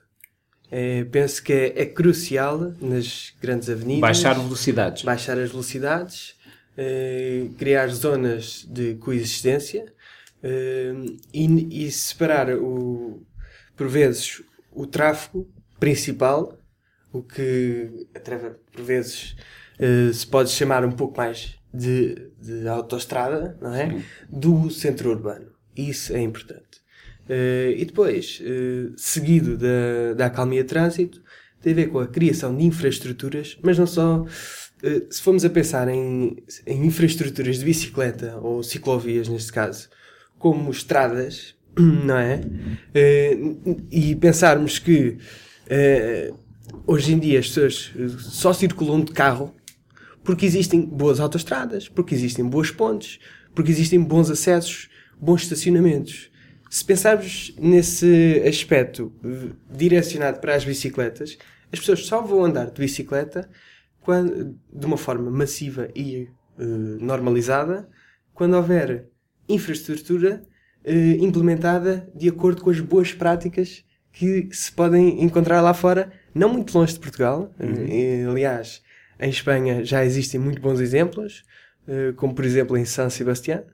[0.70, 5.02] É, penso que é, é crucial nas grandes avenidas Baixar velocidades.
[5.04, 6.34] baixar as velocidades,
[6.76, 9.86] eh, criar zonas de coexistência
[10.42, 10.92] eh,
[11.32, 13.22] e, e separar, o,
[13.76, 14.42] por vezes,
[14.76, 15.48] o tráfego
[15.80, 16.58] principal,
[17.12, 19.34] o que, através, por vezes,
[19.78, 24.02] eh, se pode chamar um pouco mais de, de autoestrada, não é?
[24.28, 25.50] Do centro urbano.
[25.74, 26.80] Isso é importante.
[27.28, 31.22] Eh, e depois, eh, seguido da, da acalmia de trânsito,
[31.62, 34.24] tem a ver com a criação de infraestruturas, mas não só.
[35.10, 36.36] se formos a pensar em,
[36.66, 39.88] em infraestruturas de bicicleta ou ciclovias, neste caso,
[40.38, 41.55] como estradas,
[42.04, 42.40] não é?
[42.94, 43.38] Eh,
[43.90, 45.18] e pensarmos que
[45.68, 46.32] eh,
[46.86, 49.54] hoje em dia as pessoas só circulam de carro
[50.24, 53.20] porque existem boas autoestradas, porque existem boas pontes,
[53.54, 54.88] porque existem bons acessos,
[55.20, 56.30] bons estacionamentos.
[56.68, 59.12] Se pensarmos nesse aspecto
[59.70, 61.38] direcionado para as bicicletas,
[61.72, 63.48] as pessoas só vão andar de bicicleta
[64.00, 66.64] quando, de uma forma massiva e eh,
[67.00, 67.88] normalizada
[68.34, 69.08] quando houver
[69.48, 70.44] infraestrutura
[70.86, 76.48] eh, implementada de acordo com as boas práticas que se podem encontrar lá fora, não
[76.48, 77.52] muito longe de Portugal.
[77.58, 78.82] Eh, aliás,
[79.20, 81.42] em Espanha já existem muito bons exemplos,
[81.88, 83.64] eh, como por exemplo em San Sebastián.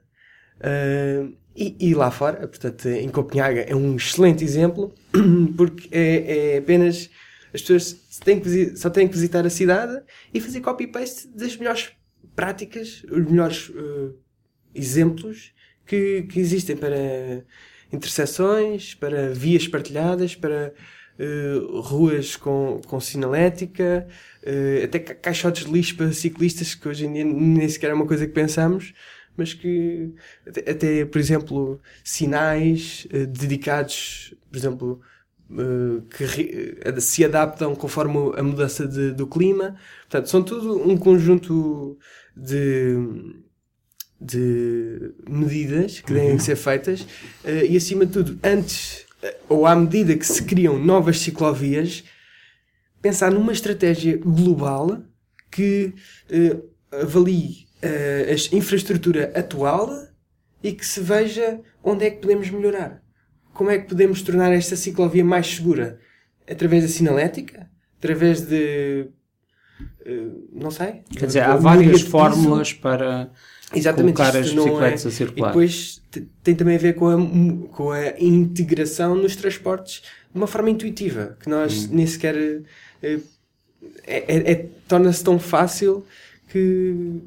[1.55, 4.91] E, e lá fora, portanto, em Copenhaga é um excelente exemplo,
[5.55, 7.11] porque é, é apenas
[7.53, 10.01] as pessoas têm que, só têm que visitar a cidade
[10.33, 11.91] e fazer copy-paste das melhores
[12.35, 14.13] práticas, os melhores eh,
[14.73, 15.53] exemplos
[15.85, 16.97] que, que existem para
[17.91, 20.73] interseções, para vias partilhadas, para
[21.19, 24.07] eh, ruas com, com sinalética,
[24.41, 27.93] eh, até ca- caixotes de lixo para ciclistas, que hoje em dia nem sequer é
[27.93, 28.93] uma coisa que pensamos,
[29.37, 30.13] mas que
[30.47, 35.01] até, até, por exemplo, sinais eh, dedicados, por exemplo,
[36.17, 39.75] que se adaptam conforme a mudança de- do clima.
[40.03, 41.97] Portanto, são tudo um conjunto
[42.35, 42.95] de,
[44.23, 47.05] de medidas que têm que ser feitas
[47.43, 52.03] eh, e, acima de tudo, antes eh, ou à medida que se criam novas ciclovias,
[53.01, 55.03] pensar numa estratégia global
[55.51, 55.93] que
[56.29, 56.57] eh,
[56.91, 60.07] avalie a infraestrutura atual
[60.63, 63.03] e que se veja onde é que podemos melhorar.
[63.53, 65.99] Como é que podemos tornar esta ciclovia mais segura?
[66.49, 67.69] Através da sinalética?
[67.97, 69.07] Através de.
[70.53, 71.03] não sei.
[71.11, 73.29] Quer dizer, há várias fórmulas para
[73.77, 75.47] Exatamente, colocar as não bicicletas é- a circular.
[75.47, 80.37] E depois te- tem também a ver com a, com a integração nos transportes de
[80.37, 82.35] uma forma intuitiva, que nós nem sequer.
[83.01, 83.19] eh,
[84.05, 86.05] é, é- é- torna-se tão fácil
[86.49, 87.21] que.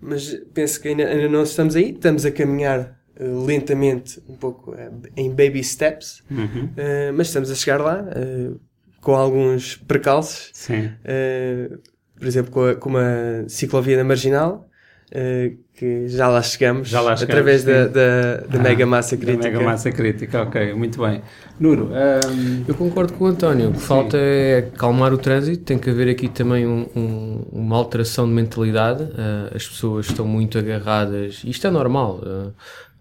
[0.00, 4.74] Mas penso que ainda, ainda não estamos aí, estamos a caminhar eh, lentamente, um pouco
[4.74, 6.70] eh, em baby steps, Uhum.
[6.76, 8.06] eh, mas estamos a chegar lá
[9.02, 10.50] com alguns precalços.
[10.54, 10.86] Sim.
[11.04, 11.78] Uh,
[12.18, 14.68] por exemplo, com, a, com uma ciclovia na Marginal,
[15.12, 17.92] uh, que já lá chegamos, Já lá chegamos, através da, sim.
[17.92, 19.50] da, da Ah, mega massa Da crítica.
[19.50, 21.22] mega massa crítica, ok, muito bem.
[21.58, 21.86] Nuro,
[22.28, 23.70] hum, Eu concordo com o António.
[23.70, 25.64] O que falta é calmar o trânsito.
[25.64, 29.08] Tem que haver aqui também um- um- uma alteração de mentalidade.
[29.16, 31.40] Ah, as pessoas estão muito agarradas.
[31.44, 32.20] Isto é normal.
[32.26, 32.50] ah,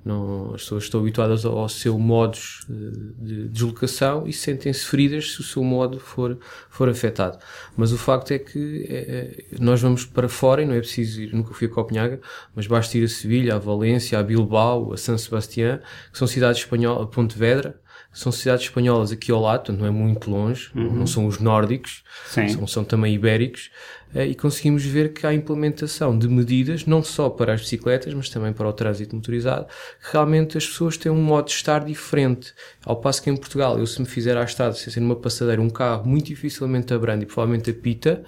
[0.04, 2.74] não, as pessoas estão habituadas ao, ao seu eh,
[3.20, 6.38] de deslocação e sentem-se feridas se o seu modo for,
[6.70, 7.38] for afetado.
[7.76, 11.22] Mas o facto é que eh, eh, nós vamos para fora e não é preciso
[11.22, 12.22] ir, nunca fui a Copenhaga,
[12.56, 15.80] mas basta ir a Sevilha, a Valência, a Bilbao, a San Sebastián,
[16.12, 17.80] que são cidades espanholas, a Pontevedra,
[18.12, 22.04] são cidades espanholas aqui ao lado, portanto não é muito longe, não são os nórdicos,
[22.50, 23.70] são, são também ibéricos,
[24.14, 28.30] eh, e conseguimos ver que há implementação de medidas, não só para as bicicletas, mas
[28.30, 32.54] também para o trânsito motorizado, que realmente as pessoas têm um modo de estar diferente.
[32.84, 35.62] Ao passo que em Portugal, eu se me fizer à estrada, se ser numa passadeira,
[35.62, 38.24] um carro muito dificilmente abranda e provavelmente apita,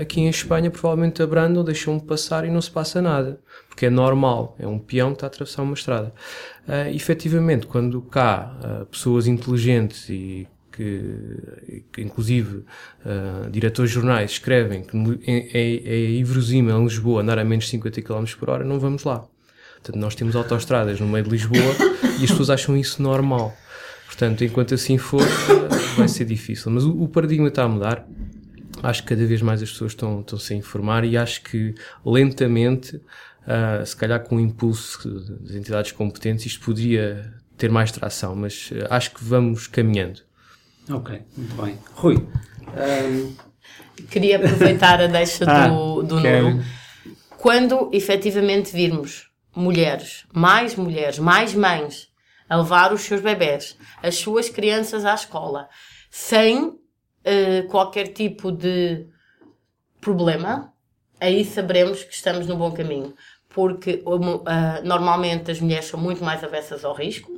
[0.00, 3.40] aqui em Espanha provavelmente abrandam, deixam-me passar e não se passa nada.
[3.68, 6.12] Porque é normal, é um peão que está a atravessar uma estrada.
[6.66, 12.64] Uh, efetivamente, quando cá uh, pessoas inteligentes e que, que inclusive
[13.04, 17.70] uh, diretores de jornais escrevem que é, é, é em Lisboa andar a menos de
[17.72, 19.24] 50 km por hora, não vamos lá.
[19.74, 21.74] Portanto, nós temos autoestradas no meio de Lisboa
[22.20, 23.54] e as pessoas acham isso normal.
[24.06, 25.22] Portanto, enquanto assim for,
[25.96, 26.70] vai ser difícil.
[26.70, 28.06] Mas o, o paradigma está a mudar.
[28.88, 31.74] Acho que cada vvez mais as pessoas estão, estão -se a informar e acho que
[32.04, 35.08] lentamente, uh, se calhar com o impulso
[35.40, 40.20] das entidades competentes, isto poderia ter mais tração, mas uh, acho que vamos caminhando.
[40.90, 41.78] ok, muito bem.
[41.94, 43.34] Rui, hum,
[44.10, 46.50] Queria aproveitar a deixa Ah, do, do quero.
[46.50, 46.64] Nuno.
[47.38, 52.08] Quando efetivamente virmos mulheres, mais mulheres, mais mães,
[52.48, 55.68] a levar os seus bebés, as suas crianças à escola,
[56.10, 56.78] sem
[57.26, 59.08] eh, qualquer tipo de
[60.00, 60.72] problema,
[61.20, 63.14] aí saberemos que estamos no bom caminho.
[63.48, 64.04] Porque
[64.46, 67.32] ah, normalmente as mulheres são muito mais avessas ao risco,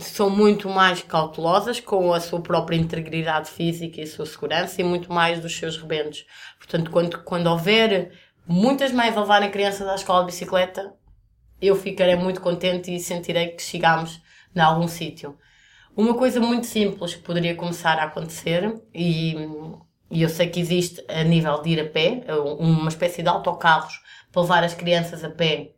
[0.00, 4.84] são muito mais cautelosas com a sua própria integridade física e a sua segurança e
[4.84, 6.26] muito mais dos seus rebentos.
[6.58, 8.10] Portanto, quando, quando houver
[8.48, 10.92] muitas mães a levarem crianças à escola de bicicleta,
[11.62, 14.20] eu ficarei muito contente e sentirei que chegámos
[14.56, 15.38] a algum sítio.
[15.98, 19.34] Uma coisa muito simples que poderia começar a acontecer, e,
[20.08, 22.22] e eu sei que existe a nível de ir a pé,
[22.60, 25.72] uma espécie de autocarros para levar as crianças a pé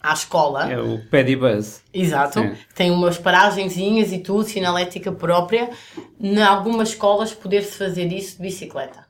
[0.00, 0.72] à escola.
[0.72, 1.82] é o Pedibuzz.
[1.92, 2.40] Exato.
[2.40, 2.56] Sim.
[2.74, 5.68] Tem umas paragenzinhas e tudo, sinalética própria.
[6.18, 9.01] Em algumas escolas poder-se fazer isso de bicicleta.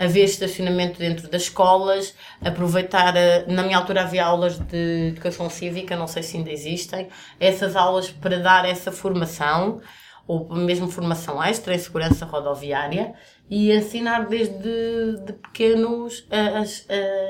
[0.00, 5.94] Haver estacionamento dentro das escolas, aproveitar, eh, na minha altura havia aulas de educação cívica,
[5.94, 9.82] não sei se ainda existem, essas aulas para dar essa formação,
[10.26, 13.14] ou mesmo formação extra em segurança rodoviária,
[13.50, 16.86] e ensinar desde de pequenos as,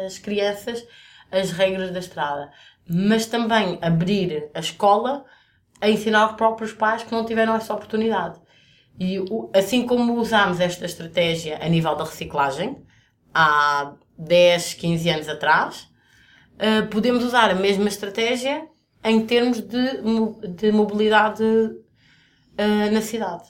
[0.06, 0.86] as crianças
[1.30, 2.50] as regras da estrada.
[2.88, 5.24] Mas também abrir a escola
[5.80, 8.38] a ensinar os próprios pais que não tiveram essa oportunidade.
[9.00, 12.76] E o- assim como usámos esta estratégia a nível da reciclagem,
[13.34, 15.88] há 10, 15 anos atrás,
[16.58, 18.68] eh, podemos usar a mesma estratégia
[19.04, 20.02] em termos de,
[20.56, 21.44] de mobilidade
[22.58, 23.44] ah, na cidade.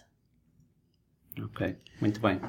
[1.43, 2.41] Ok, muito bem.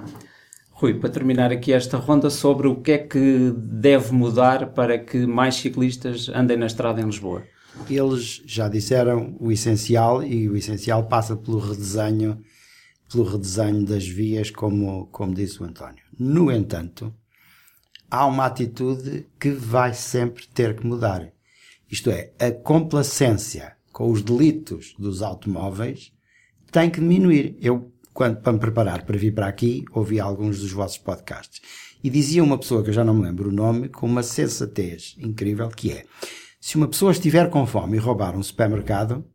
[0.71, 5.25] Rui, para terminar aqui esta ronda sobre o que é que deve mudar para que
[5.25, 7.43] mais ciclistas andem na estrada em Lisboa.
[7.89, 12.41] Eles já disseram o essencial e o essencial passa pelo redesenho,
[13.11, 16.03] pelo redesenho das vias, como, como disse o António.
[16.17, 17.13] No entanto,
[18.09, 21.31] há uma atitude que vai sempre ter que mudar.
[21.89, 26.13] Isto é, a complacência com os delitos dos automóveis
[26.71, 27.57] tem que diminuir.
[27.61, 31.61] Eu, quando, para me preparar para vir para aqui, ouvi alguns dos vossos podcasts.
[32.03, 35.15] E dizia uma pessoa, que eu já não me lembro o nome, com uma sensatez
[35.19, 36.05] incrível, que é,
[36.59, 39.25] se uma pessoa estiver com fome e roubar um supermercado,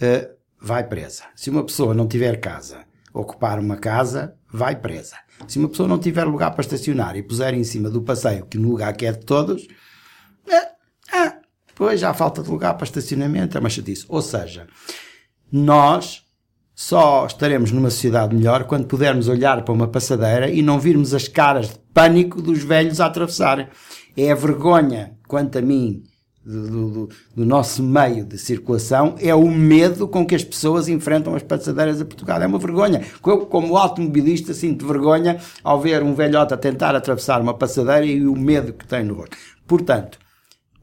[0.00, 1.24] eh, vai presa.
[1.34, 5.16] Se uma pessoa não tiver casa, ocupar uma casa, vai presa.
[5.46, 8.58] Se uma pessoa não tiver lugar para estacionar e puser em cima do passeio, que
[8.58, 9.66] no lugar que é de todos,
[10.48, 10.68] eh,
[11.12, 11.38] ah,
[11.74, 14.04] pois há falta de lugar para estacionamento, é uma chatice.
[14.08, 14.66] Ou seja,
[15.50, 16.24] nós
[16.74, 21.26] só estaremos numa sociedade melhor quando pudermos olhar para uma passadeira e não virmos as
[21.26, 23.70] caras de pânico dos velhos a atravessar.
[24.16, 26.02] É a vergonha, quanto a mim,
[26.46, 31.34] do, do- do nosso meio de circulação, é o medo com que as pessoas enfrentam
[31.34, 32.40] as passadeiras a Portugal.
[32.40, 33.02] É uma vergonha.
[33.26, 38.26] Eu, como automobilista, sinto vergonha ao ver um velhote a tentar atravessar uma passadeira e
[38.26, 39.36] o medo que tem no rosto.
[39.66, 40.18] Portanto,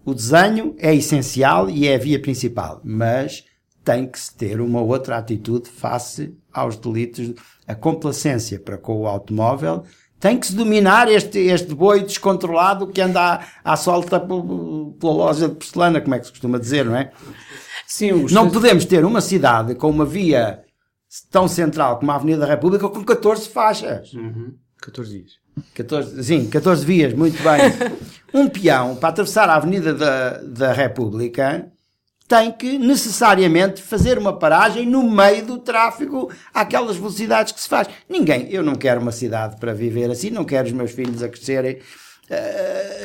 [0.05, 3.45] o desenho é essencial e é a via principal, mas
[3.85, 7.33] tem que se ter uma outra atitude face aos delitos.
[7.65, 9.83] A complacência para com o automóvel
[10.23, 15.11] tem que se dominar este, este boi descontrolado que anda à, à solta pel- pela
[15.13, 17.11] loja de porcelana, como é que se costuma dizer, não é?
[17.85, 20.63] Sim, Não podemos ter uma cidade com uma via
[21.29, 24.11] tão central como a Avenida da República com 14 faixas.
[24.81, 25.31] 14 dias.
[25.75, 27.59] 14, sim, 14 vias, muito bem.
[28.33, 31.69] Um peão, para atravessar a Avenida da, da República,
[32.33, 37.87] tem que necessariamente fazer uma paragem no meio do tráfego àquelas velocidades que se faz.
[38.09, 41.29] Ninguém, eu não quero uma cidade para viver assim, não quero os meus filhos a
[41.29, 41.77] crescerem.
[42.27, 43.01] eh,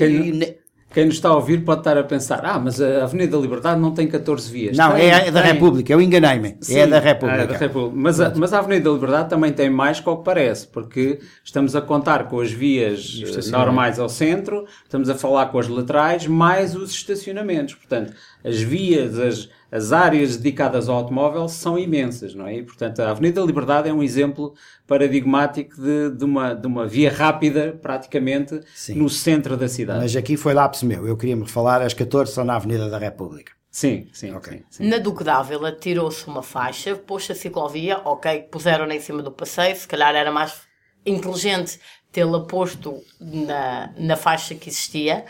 [0.93, 3.81] Quem- nos está a ouvir pode estar a pensar: ah, mas a Avenida da Liberdade
[3.81, 4.77] não tem 14 vias.
[4.77, 5.53] não, Tem, é, da tem.
[5.53, 6.57] República, eu enganei-me.
[6.71, 7.43] É da República.
[7.43, 7.95] é da República.
[7.97, 11.19] Mas, a, mas a Avenida da Liberdade também tem mais que o que parece, porque
[11.45, 13.21] estamos a contar com as vias
[13.51, 17.75] normais ao centro, estamos a falar com as laterais, mais os estacionamentos.
[17.75, 18.13] Portanto,
[18.45, 22.57] as vias, as, as áreas dedicadas ao automóvel são imensas, não é?
[22.57, 24.55] E, portanto, a Avenida da Liberdade é um exemplo
[24.87, 28.95] paradigmático de, de, uma, de uma via rápida, praticamente, Sim.
[28.95, 30.01] no centro da cidade.
[30.01, 31.07] Mas aqui foi lápis meu.
[31.07, 33.53] Eu queria-me falar, as 14 são na Avenida da República.
[33.71, 34.53] Sim, sim, Ok.
[34.53, 34.89] sim, sim.
[34.89, 39.77] Na Duque d'Ávila tirou-se uma faixa, pôs a ciclovia, ok, puseram-na em cima do passeio,
[39.77, 40.63] se calhar era mais
[41.05, 41.79] inteligente
[42.11, 45.27] tê-la posto na, na faixa que existia,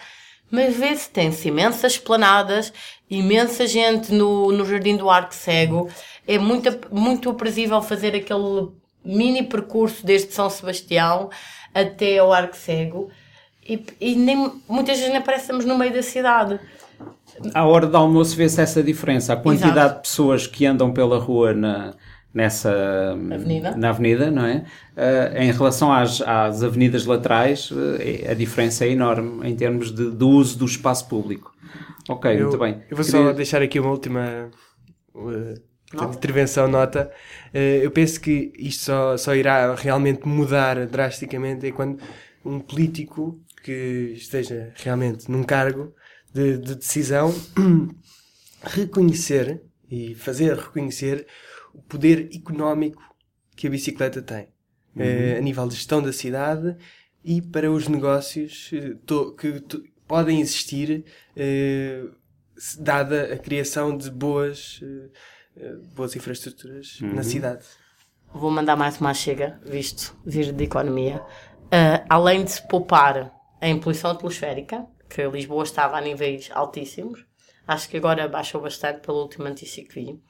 [0.50, 2.72] mas vê-se, tem-se imensas esplanadas,
[3.10, 5.88] imensa gente no, no Jardim do Arco Cego,
[6.26, 8.68] é muito, muito aprazível fazer aquele
[9.04, 11.30] mini percurso desde São Sebastião
[11.74, 13.10] até ao Arco Cego,
[13.66, 16.58] e, e nem, muitas vezes nem parece que estamos no meio da cidade.
[17.54, 19.34] À hora do almoço vê-se essa diferença.
[19.34, 19.94] A quantidade Exato.
[19.96, 21.94] de pessoas que andam pela rua na,
[22.38, 22.70] nessa
[23.34, 23.76] Avenida.
[23.76, 24.64] na avenida, não é?
[24.96, 27.70] Eh, em relação às, às avenidas laterais,
[28.00, 31.52] eh, a diferença é enorme em termos de, do uso do espaço público.
[32.08, 32.74] Ok, Eu, muito bem.
[32.90, 34.48] eu vou Queria- só deixar aqui uma última
[35.14, 35.54] uh,
[36.14, 37.10] intervenção, nota.
[37.52, 41.98] Uh, eu penso que isto só, só irá realmente mudar drasticamente é quando
[42.44, 45.92] um político que esteja realmente num cargo
[46.32, 47.34] de, de decisão
[48.62, 49.60] reconhecer
[49.90, 51.26] e fazer reconhecer
[51.78, 53.02] o poder económico
[53.56, 54.48] que a bicicleta tem
[54.96, 56.76] eh, a nível de gestão da cidade
[57.24, 61.04] e para os negócios eh, to- que to- podem existir
[61.36, 62.04] eh,
[62.78, 64.80] dada a criação de boas,
[65.94, 67.64] boas infraestruturas na cidade.
[68.32, 71.22] Vou mandar mais uma chega, visto vir de economia.
[71.70, 77.24] Ah, além de se poupar em poluição atmosférica, que Lisboa estava a níveis altíssimos,
[77.66, 80.20] acho que agora baixou bastante pela última notícia que vi.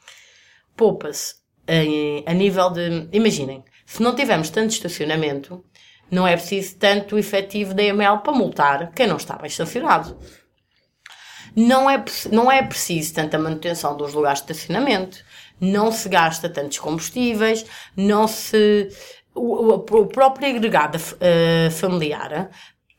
[0.77, 1.37] Poupa-se
[2.27, 3.09] a nível de.
[3.13, 5.65] Imaginem, se não tivermos tanto estacionamento,
[6.11, 10.17] não é preciso tanto efetivo da EML para multar quem não está bem estacionado.
[11.57, 15.19] Não é, não é preciso tanta manutenção dos lugares de estacionamento,
[15.61, 17.65] não se gasta tantos combustíveis,
[17.97, 18.89] não se.
[19.35, 22.51] O, o- próprio agregado eh, familiar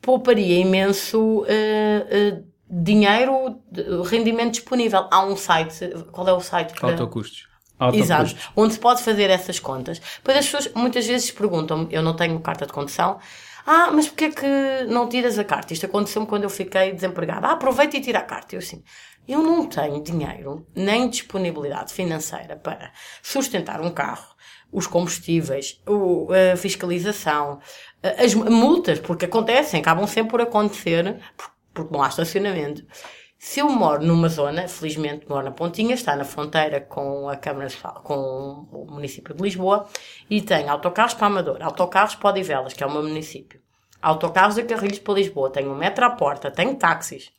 [0.02, 3.62] pouparia imenso eh, eh, dinheiro,
[4.06, 5.08] rendimento disponível.
[5.12, 6.74] Há um site, qual é o site?
[6.80, 7.49] para- Autocustos.
[7.98, 10.02] Exato, onde se pode fazer essas contas.
[10.24, 13.20] Pois as pessoas muitas vezes perguntam-me, eu não tenho carta de condução,
[13.66, 15.74] Ah, mas porquê é que não tiras a carta?
[15.74, 17.48] Isto aconteceu-me quando eu fiquei desempregada.
[17.48, 18.56] Ah, aproveita e tira a carta.
[18.56, 18.82] Eu assim,
[19.28, 24.26] eu não tenho dinheiro nem disponibilidade financeira para sustentar um carro,
[24.72, 25.80] os combustíveis,
[26.54, 27.60] a fiscalização,
[28.18, 32.84] as multas, porque acontecem, acabam sempre por acontecer, por- porque não há estacionamento.
[33.42, 37.70] Se eu moro numa zona, felizmente moro na Pontinha, está na fronteira com a Câmara
[38.04, 39.88] com o município de Lisboa,
[40.30, 43.62] e tem autocarros para Amador, autocarros para Odivelas, que é o meu município,
[44.02, 47.32] autocarros a Carrilhos para Lisboa, tenho um metro à porta, tenho táxis.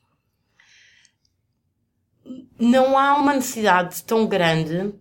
[2.59, 4.95] Não há uma necessidade tão grande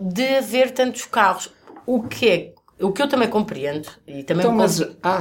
[0.00, 1.48] de haver tantos carros.
[1.86, 5.18] O que é, o que eu também compreendo, e também Então, mas compreendo- há,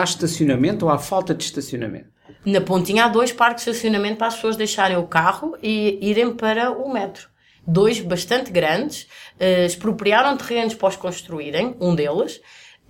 [0.00, 2.11] há estacionamento ou há falta de estacionamento?
[2.44, 6.34] Na Pontinha há dois parques de estacionamento para as pessoas deixarem o carro e irem
[6.34, 7.28] para o metro.
[7.66, 9.06] Dois bastante grandes,
[9.38, 12.40] eh, expropriaram terrenos para os construírem, um deles,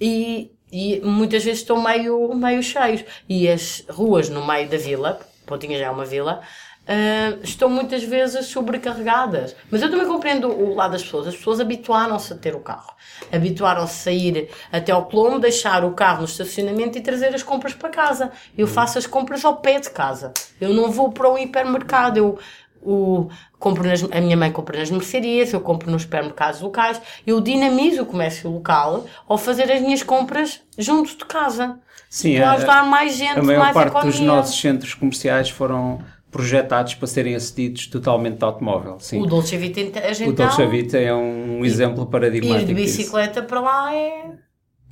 [0.01, 3.05] e, e muitas vezes estão meio, meio cheios.
[3.29, 6.41] E as ruas no meio da vila, Pontinha já é uma vila,
[6.87, 9.55] eh, estão muitas vezes sobrecarregadas.
[9.71, 11.29] Mas eu também compreendo o lado das pessoas.
[11.29, 12.93] As pessoas habituaram-se a ter o carro.
[13.33, 17.75] Habituaram-se a ir até ao Colombo, deixar o carro no estacionamento e trazer as compras
[17.75, 18.31] para casa.
[18.57, 20.33] Eu faço as compras ao pé de casa.
[20.61, 22.19] Eu não vou para o hipermercado.
[22.19, 22.39] Eu
[22.85, 23.29] o,
[23.59, 27.01] compro nas, a minha mãe compra nas mercearias, eu compro nos supermercados locais.
[27.25, 31.79] Eu dinamizo o comércio local ao fazer as minhas compras junto de casa.
[32.11, 34.27] Sim, Estou a ajudar mais gente, A maior mais parte dos economia.
[34.27, 36.01] nossos centros comerciais foram
[36.33, 38.97] projetados para serem acedidos totalmente de automóvel.
[38.99, 39.21] Sim.
[39.21, 42.99] O Dolce Vita, a gente O Dolce Vita é um exemplo ir paradigmático de disso.
[42.99, 44.33] bicicleta para lá é...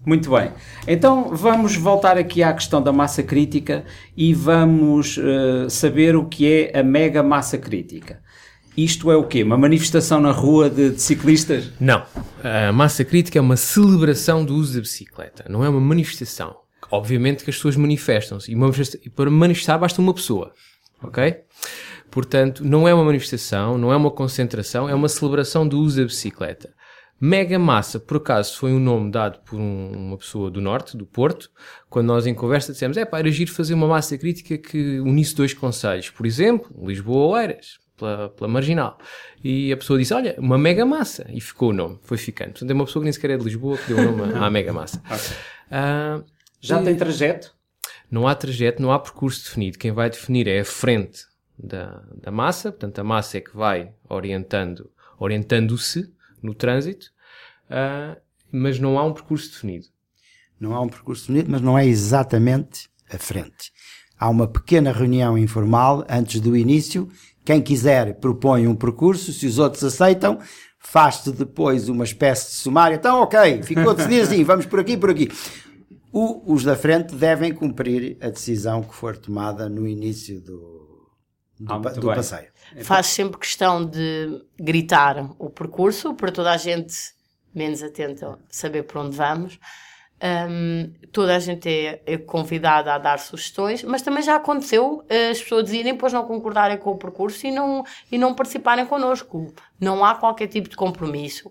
[0.05, 0.51] Muito bem.
[0.87, 3.85] Então vamos voltar aqui à questão da massa crítica
[4.17, 8.19] e vamos eh, saber o que é a mega massa crítica.
[8.77, 9.43] Isto é o quê?
[9.43, 11.71] Uma manifestação na rua de, de ciclistas?
[11.79, 12.03] Não.
[12.43, 16.57] A massa crítica é uma celebração do uso da bicicleta, não é uma manifestação.
[16.91, 18.57] Obviamente que as pessoas manifestam-se e
[19.05, 20.53] e para manifestar basta uma pessoa.
[21.03, 21.35] Ok?
[22.11, 26.07] Portanto, não é uma manifestação, não é uma concentração, é uma celebração do uso da
[26.07, 26.75] bicicleta.
[27.21, 31.05] Mega Massa, por acaso, foi um nome dado por um- uma pessoa do Norte, do
[31.07, 31.51] Porto,
[31.89, 35.35] quando nós em conversa dissemos, é pá, era giro fazer uma massa crítica que unisse
[35.35, 36.09] dois conselhos.
[36.11, 38.97] Por exemplo, Lisboa ou Eiras, pela, pela Marginal.
[39.45, 41.27] E a pessoa disse, olha, uma Mega Massa.
[41.31, 42.53] E ficou o nome, foi ficando.
[42.53, 44.51] Portanto, é uma pessoa que nem sequer é de Lisboa que deu o nome à
[44.51, 45.03] Mega Massa.
[45.71, 46.23] Ah,
[46.61, 47.55] Já tem trajeto?
[48.11, 49.79] Não há trajeto, não há percurso definido.
[49.79, 51.25] Quem vai definir é a frente
[51.57, 57.11] da, da massa, portanto, a massa é que vai orientando, orientando-se no trânsito,
[57.69, 58.17] ah,
[58.51, 59.87] mas não há um percurso definido.
[60.59, 63.73] Não há um percurso definido, mas não é exatamente a frente.
[64.19, 67.09] Há uma pequena reunião informal antes do início.
[67.45, 70.39] Quem quiser propõe um percurso, se os outros aceitam,
[70.79, 72.97] faz-se depois uma espécie de sumário.
[72.97, 75.31] Então, ok, ficou decidido assim, vamos por aqui, por aqui.
[76.13, 81.09] O- os da frente devem cumprir a decisão que for tomada no início do,
[81.59, 82.49] do, Ah, do passeio.
[82.83, 86.95] Faz sempre questão de gritar o percurso para toda a gente
[87.55, 89.59] menos atenta saber por onde vamos.
[90.23, 95.31] Hum, toda a gente é, é convidada a dar sugestões, mas também já aconteceu eh,
[95.31, 97.83] as pessoas irem depois não concordarem com o percurso e não,
[98.13, 99.51] e não participarem connosco.
[99.81, 101.51] Não há qualquer tipo de compromisso.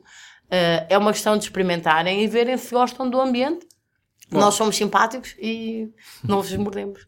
[0.52, 3.66] Eh, é uma questão de experimentarem e verem se gostam do ambiente.
[4.32, 5.90] Nós somos simpáticos e
[6.24, 7.08] não vos mordemos.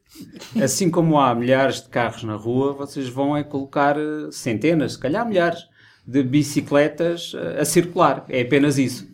[0.62, 5.00] Assim como há milhares de carros na rua, vocês vão é colocar eh, centenas, se
[5.00, 5.66] calhar milhares,
[6.06, 8.26] de bicicletas eh, a circular.
[8.28, 9.08] É apenas isso.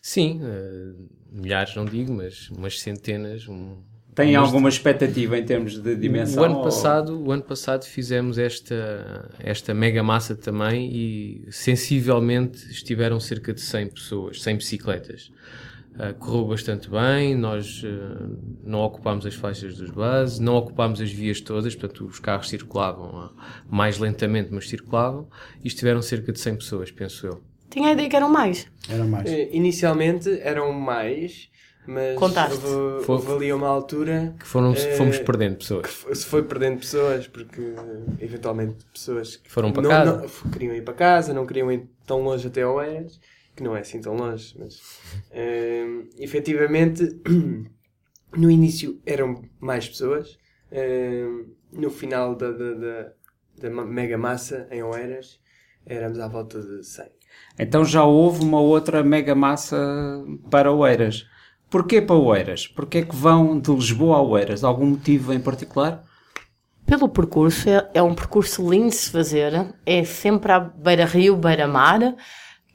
[0.00, 0.94] Sim, ah,
[1.32, 3.48] milhares não digo, mas umas centenas.
[3.48, 3.76] Um,
[4.14, 6.42] Tem alguma expectativa em termos de dimensão?
[6.42, 12.70] O ano ou- passado, o ano passado fizemos esta, esta mega massa também e sensivelmente
[12.70, 15.30] estiveram cerca de 100 pessoas, 100 bicicletas.
[15.98, 18.26] Ah, correu bastante bem, nós ah,
[18.64, 23.10] não ocupámos as faixas dos buses, não ocupámos as vias todas, portanto os carros circulavam
[23.14, 25.28] ah, mais lentamente, mas circulavam,
[25.62, 27.42] e estiveram cerca de 100 pessoas, penso eu.
[27.68, 28.66] Tinha a ideia que eram mais.
[28.88, 29.30] Era mais.
[29.30, 31.48] Eh, Inicialmente eram mais,
[31.86, 32.64] mas Contaste.
[32.66, 36.04] houve, houve ali uma altura Que foram, Eh, fomos perdendo pessoas.
[36.14, 37.60] se foi perdendo pessoas, porque
[38.18, 40.26] eventualmente pessoas que Foram para não, casa.
[40.44, 43.18] não- queriam ir para casa, não queriam ir tão longe até Oeiras,
[43.54, 44.80] que não é assim tão longe, mas
[45.30, 45.86] eh,
[46.18, 47.20] efetivamente
[48.36, 50.38] no início eram mais pessoas,
[50.70, 51.26] eh,
[51.72, 53.12] no final da, da, da,
[53.60, 55.42] da mega massa em Oeiras
[55.86, 57.06] éramos à volta de 100.
[57.58, 59.76] Então já houve uma outra mega massa
[60.50, 61.26] para Oeiras.
[61.70, 62.66] Porquê para Oeiras?
[62.66, 64.62] Porquê é que vão de Lisboa a Oeiras?
[64.62, 66.04] Algum motivo em particular?
[66.84, 69.74] Pelo percurso, é, é um percurso lindo de se fazer.
[69.86, 72.14] É sempre à beira-rio, beira-mar,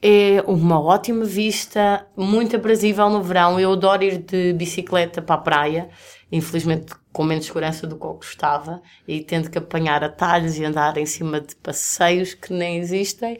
[0.00, 3.58] É uma ótima vista, muito aprazível no verão.
[3.58, 5.90] Eu adoro ir de bicicleta para a praia,
[6.30, 10.96] infelizmente com menos segurança do que eu gostava, e tendo que apanhar atalhos e andar
[10.98, 13.38] em cima de passeios que nem existem.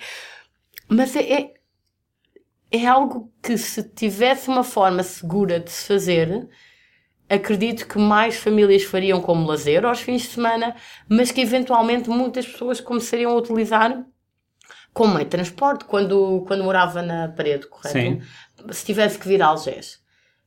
[0.88, 1.54] Mas é, é,
[2.72, 6.48] é algo que, se tivesse uma forma segura de se fazer,
[7.28, 10.74] acredito que mais famílias fariam como lazer aos fins de semana,
[11.08, 14.04] mas que eventualmente muitas pessoas começariam a utilizar
[14.98, 17.92] como meio de transporte quando, quando morava na parede, correto?
[17.92, 18.20] Sim.
[18.72, 20.00] Se tivesse que vir a Algés,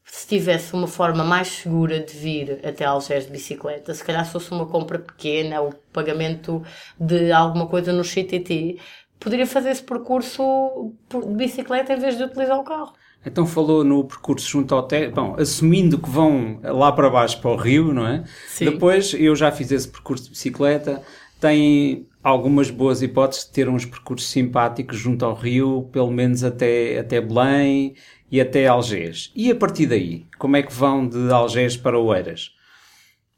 [0.03, 4.33] se tivesse uma forma mais segura de vir até Algés de bicicleta, se calhar se
[4.33, 6.61] fosse uma compra pequena, o pagamento
[6.99, 8.77] de alguma coisa no CTT,
[9.17, 12.91] poderia fazer esse percurso de bicicleta em vez de utilizar o carro.
[13.25, 15.07] Então falou no percurso junto ao te...
[15.07, 18.25] Bom, assumindo que vão lá para baixo para o rio, não é?
[18.49, 18.65] Sim.
[18.65, 21.01] Depois eu já fiz esse percurso de bicicleta.
[21.39, 26.99] Tem algumas boas hipóteses de ter uns percursos simpáticos junto ao rio, pelo menos até,
[26.99, 27.95] até Belém
[28.31, 29.31] e até Algés.
[29.35, 32.51] E a partir daí, como é que vão de Algés para Oeiras?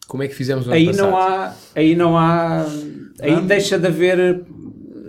[0.08, 1.06] Como é que fizemos no Aí passado?
[1.10, 2.66] não há, aí não há,
[3.22, 4.46] aí deixa de haver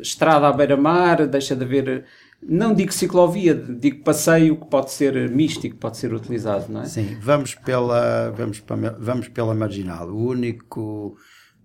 [0.01, 2.05] estrada à beira-mar, deixa de haver,
[2.41, 6.85] não digo ciclovia, digo passeio que pode ser místico, pode ser utilizado, não é?
[6.85, 10.09] Sim, vamos pela, vamos, pa- vamos pela marginal.
[10.09, 11.17] O único,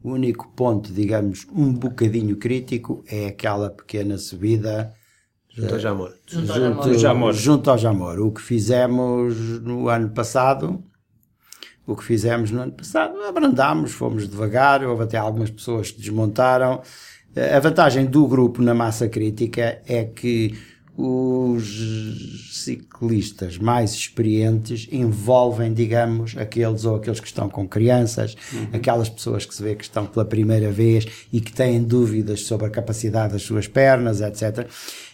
[0.03, 4.93] o único ponto, digamos, um bocadinho crítico é aquela pequena subida
[5.51, 6.13] Junto ao Jamor.
[6.27, 6.97] Junto ao junto, Jamor.
[6.97, 7.33] Jamor.
[7.33, 8.19] junto ao Jamor.
[8.19, 10.81] O que fizemos no ano passado,
[11.85, 16.81] o que fizemos no ano passado, abrandámos, fomos devagar, houve até algumas pessoas que desmontaram.
[17.35, 20.55] Eh, A vantagem do grupo na massa crítica é que
[21.01, 28.35] os ciclistas mais experientes envolvem, digamos, aqueles ou aqueles que estão com crianças,
[28.73, 32.67] aquelas pessoas que se vê que estão pela primeira vez e que têm dúvidas sobre
[32.67, 34.67] a capacidade das suas pernas, etc.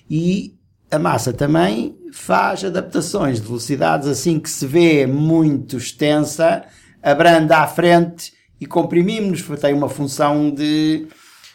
[0.10, 0.56] E
[0.90, 6.64] a massa também faz adaptações de velocidades assim que se vê muito extensa,
[7.04, 11.06] abranda à frente e comprimimos-nos, tem uma função de,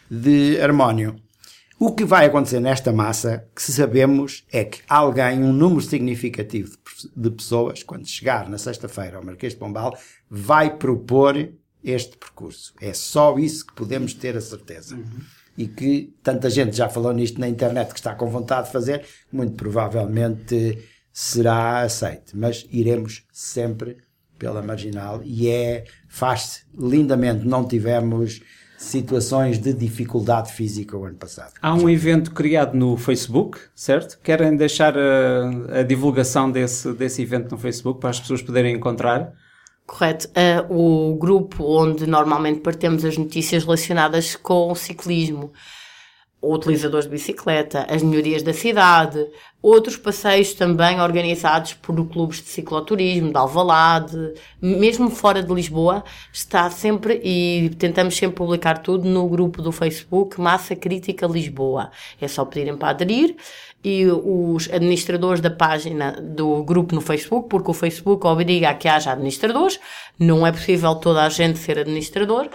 [0.09, 1.17] de harmónio.
[1.83, 6.77] O que vai acontecer nesta massa, que sabemos, é que alguém, um número significativo de
[6.77, 9.97] pe- de pessoas, quando chegar na sexta-feira ao Marquês de Pombal,
[10.29, 11.49] vai propor
[11.83, 12.75] este percurso.
[12.83, 14.99] É só isso que podemos ter a certeza.
[15.57, 19.07] E que tanta gente já falou nisto na internet que está com vontade de fazer,
[19.33, 22.37] muito provavelmente será aceite.
[22.37, 23.97] Mas iremos sempre
[24.39, 27.47] pela marginal e é, faz-se lindamente.
[27.47, 28.43] Não tivemos
[28.81, 31.53] situações de dificuldade física o ano passado.
[31.61, 34.19] Há um evento criado no Facebook, certo?
[34.23, 39.35] Querem deixar a, a divulgação desse, desse evento no Facebook para as pessoas poderem encontrar?
[39.87, 40.29] Correto.
[40.35, 45.53] Ah, o grupo onde normalmente partilhamos as notícias relacionadas com o ciclismo,
[46.43, 49.27] utilizadores de bicicleta, as melhorias da cidade,
[49.63, 56.71] outros passeios também organizados por clubes de cicloturismo, de Alvalade, mesmo fora de Lisboa, está
[56.71, 61.91] sempre, e tentamos sempre publicar tudo no grupo do Facebook Massa Crítica Lisboa.
[62.21, 63.37] É só pedirem para aderir
[63.83, 68.89] e os administradores da página do grupo no Facebook, porque o Facebook obriga a que
[68.89, 69.81] haja administradores,
[70.19, 72.49] não é possível toda a gente ser administrador,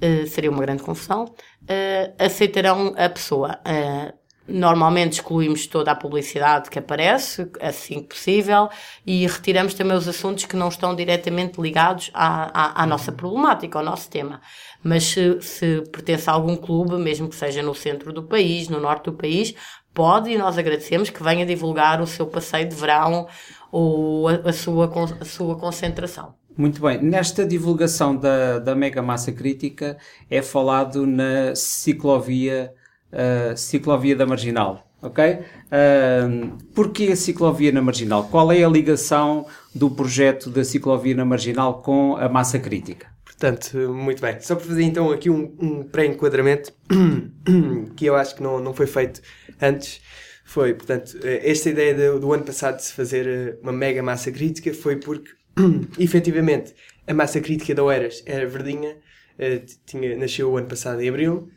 [0.00, 1.32] eh, seria uma grande confusão,
[1.68, 3.58] eh, aceitarão a pessoa.
[3.64, 4.12] Eh,
[4.48, 8.68] normalmente excluímos toda a publicidade que aparece, assim que possível,
[9.04, 13.78] e retiramos também os assuntos que não estão diretamente ligados à, à, à nossa problemática,
[13.78, 14.40] ao nosso tema.
[14.82, 18.78] Mas se, se pertence a algum clube, mesmo que seja no centro do país, no
[18.80, 19.54] norte do país,
[19.92, 23.26] pode e nós agradecemos que venha divulgar o seu passeio de verão
[23.72, 24.90] ou a, a sua,
[25.20, 26.34] a sua concentração.
[26.56, 27.02] Muito bem.
[27.02, 29.98] Nesta divulgação da, da Mega Massa Crítica
[30.30, 32.72] é falado na ciclovia,
[33.12, 35.40] ah, ciclovia da Marginal, ok?
[35.66, 38.24] Uh, porquê a ciclovia na Marginal?
[38.24, 43.06] Qual é a ligação do projeto da ciclovia na Marginal com a Massa Crítica?
[43.24, 44.40] Portanto, muito bem.
[44.40, 46.72] Só para fazer então aqui um, um pré-enquadramento
[47.94, 49.20] que eu acho que não, não foi feito
[49.60, 50.00] antes.
[50.42, 54.02] Foi, portanto, eh, esta ideia do, do ano passado de se fazer eh, uma mega
[54.02, 55.30] massa crítica foi porque,
[55.98, 56.74] efetivamente,
[57.06, 58.96] a massa crítica da Oeiras era verdinha,
[59.38, 61.50] eh, tinha, nasceu o ano passado em abril,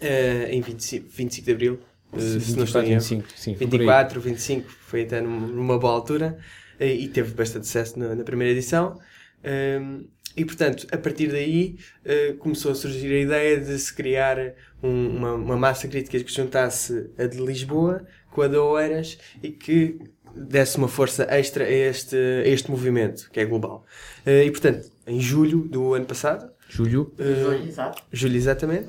[0.00, 1.80] eh, em 25, 25 de abril,
[2.12, 3.00] eh, se não estou em erro.
[3.00, 3.86] 25, sim, foi por aí.
[3.86, 6.38] 24, 25, foi até num- numa boa altura
[6.78, 8.98] eh, e teve bastante sucesso na, na primeira edição.
[9.44, 14.36] Um, e portanto, a partir daí eh, começou a surgir a ideia de se criar
[14.82, 19.50] um- uma, uma massa crítica que juntasse a de Lisboa com a de Oeiras e
[19.50, 19.98] que
[20.36, 23.84] desse uma força extra a este, a este movimento que é global.
[24.24, 28.02] Eh, e portanto, em julho do ano passado, Julho, eh, Exato.
[28.12, 28.88] Julho, exatamente.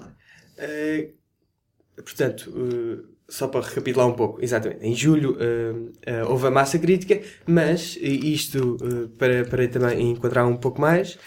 [0.57, 1.09] Eh,
[1.95, 2.51] portanto,
[3.29, 7.97] só para recapitular um pouco, exatamente, em julho uh, uh, houve a massa crítica, mas
[8.01, 11.17] isto uh, para, para também encontrar um pouco mais,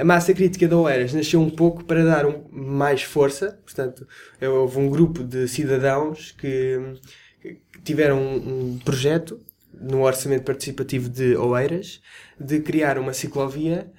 [0.00, 4.06] a massa crítica da Oeiras nasceu um pouco para dar um, mais força, portanto,
[4.42, 7.23] houve um grupo de cidadãos que, que
[7.84, 9.40] tiveram um, projeto
[9.72, 12.00] no orçamento participativo de Oeiras
[12.38, 13.90] de criar uma ciclovia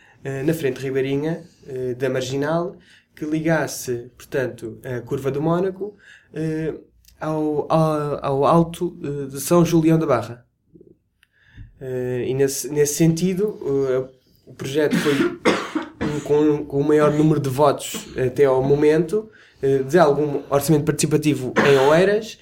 [0.46, 1.43] na frente ribeirinha
[2.00, 2.76] da Marginal
[3.16, 5.96] que ligasse, portanto, a Curva do Mónaco
[6.34, 6.84] uh,
[7.20, 10.46] ao, ao, ao, Alto uh, de São Julião da Barra.
[11.80, 13.58] Uh, e nesse, nesse sentido,
[14.46, 15.39] o projeto foi
[16.26, 19.30] com, com o maior número de votos até ao momento,
[19.88, 22.38] de algum orçamento participativo em Oeiras,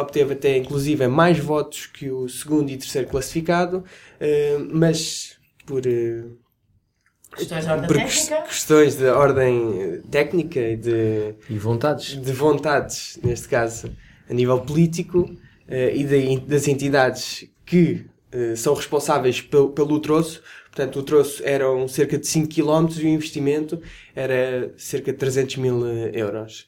[0.00, 3.84] obteve até inclusive mais votos que o segundo e terceiro classificado,
[4.72, 5.82] mas por
[7.36, 8.42] Questões de ordem técnica?
[8.42, 11.34] Questões de ordem técnica e de...
[11.50, 12.20] E vontades.
[12.20, 13.90] De vontades, neste caso,
[14.30, 20.42] a nível político uh, e de, das entidades que uh, são responsáveis pelo, pelo troço.
[20.66, 23.80] Portanto, o troço eram cerca de 5 km e o investimento
[24.14, 26.66] era cerca de 300 mil eh, euros.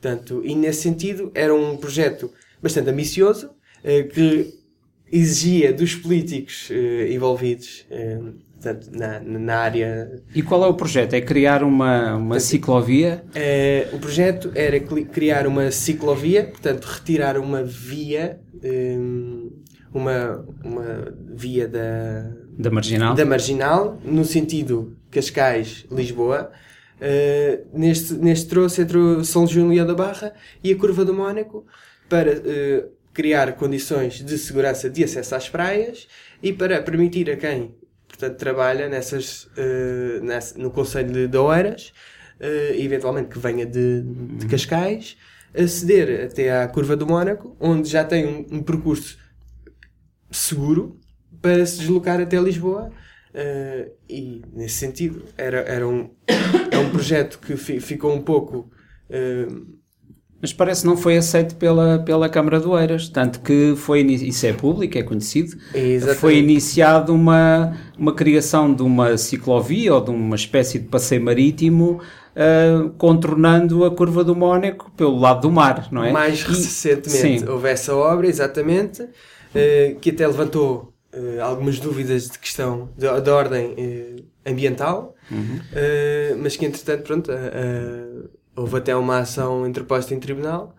[0.00, 2.30] Portanto, e nesse sentido, era um projeto
[2.62, 4.54] bastante ambicioso, uh, que
[5.10, 6.70] exigia dos políticos
[7.10, 7.86] envolvidos
[8.52, 10.22] portanto, na, na área.
[10.34, 11.14] E qual é o projeto?
[11.14, 13.24] É criar uma, uma portanto, ciclovia?
[13.92, 19.50] O projeto era criar uma ciclovia, portanto, retirar uma via, um,
[19.94, 26.50] uma, uma via da, da marginal, da marginal no sentido Cascais-Lisboa.
[27.00, 30.34] Uh, neste, neste trouxe entre São João da Barra
[30.64, 31.64] e a Curva do Mónaco
[32.08, 36.08] para uh, criar condições de segurança de acesso às praias
[36.42, 37.74] e para permitir a quem
[38.08, 41.92] portanto, trabalha nessas, uh, nessa, no Conselho de, de Oeiras,
[42.40, 45.16] uh, eventualmente que venha de, de Cascais,
[45.56, 49.18] aceder até à Curva do Mónaco, onde já tem um, um percurso
[50.30, 50.98] seguro
[51.40, 52.90] para se deslocar até Lisboa.
[53.38, 56.10] Uh, e nesse sentido era, era um,
[56.72, 58.68] é um projeto que fi, ficou um pouco
[59.10, 59.78] uh,
[60.40, 64.46] mas parece que não foi aceito pela, pela Câmara de Oeiras, tanto que foi, isso
[64.46, 66.20] é público, é conhecido, Exatamente.
[66.20, 72.00] foi iniciado uma, uma criação de uma ciclovia ou de uma espécie de passeio marítimo
[72.36, 76.12] uh, contornando a curva do Mónaco pelo lado do mar, não é?
[76.12, 77.48] Mais e, recentemente sim.
[77.48, 83.30] houve essa obra, exatamente, uh, que até levantou uh, algumas dúvidas de questão de, de
[83.30, 83.74] ordem
[84.46, 85.60] ambiental, uhum.
[86.38, 87.30] mas que entretanto, pronto,
[88.58, 90.74] Houve até uma ação interposta em tribunal.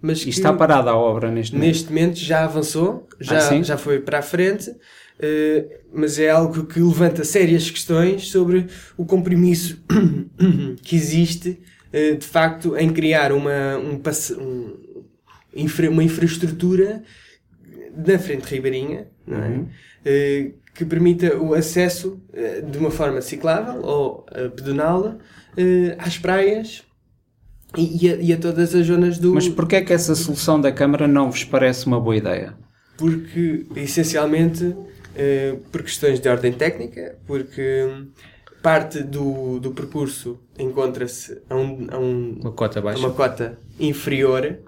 [0.00, 1.68] Mas e está parada a obra neste momento?
[1.68, 6.66] Neste momento já avançou, já, ah, já foi para a frente, uh, mas é algo
[6.66, 8.66] que levanta sérias questões sobre
[8.96, 9.82] o compromisso
[10.82, 14.02] que existe, uh, de facto, em criar uma, um,
[14.38, 14.76] um,
[15.54, 17.02] infra, uma infraestrutura
[17.96, 19.48] na frente ribeirinha, não é?
[19.48, 19.62] Uhum.
[19.62, 22.18] Uh, que permita o acesso
[22.70, 24.24] de uma forma ciclável ou
[24.56, 25.18] pedonal
[25.98, 26.82] às praias
[27.76, 29.34] e, e, a, e a todas as zonas do.
[29.34, 32.54] Mas porquê é que essa solução da Câmara não vos parece uma boa ideia?
[32.96, 34.74] Porque, essencialmente,
[35.70, 37.86] por questões de ordem técnica, porque
[38.62, 42.98] parte do, do percurso encontra-se a, um, a um, uma, cota baixa.
[42.98, 44.58] uma cota inferior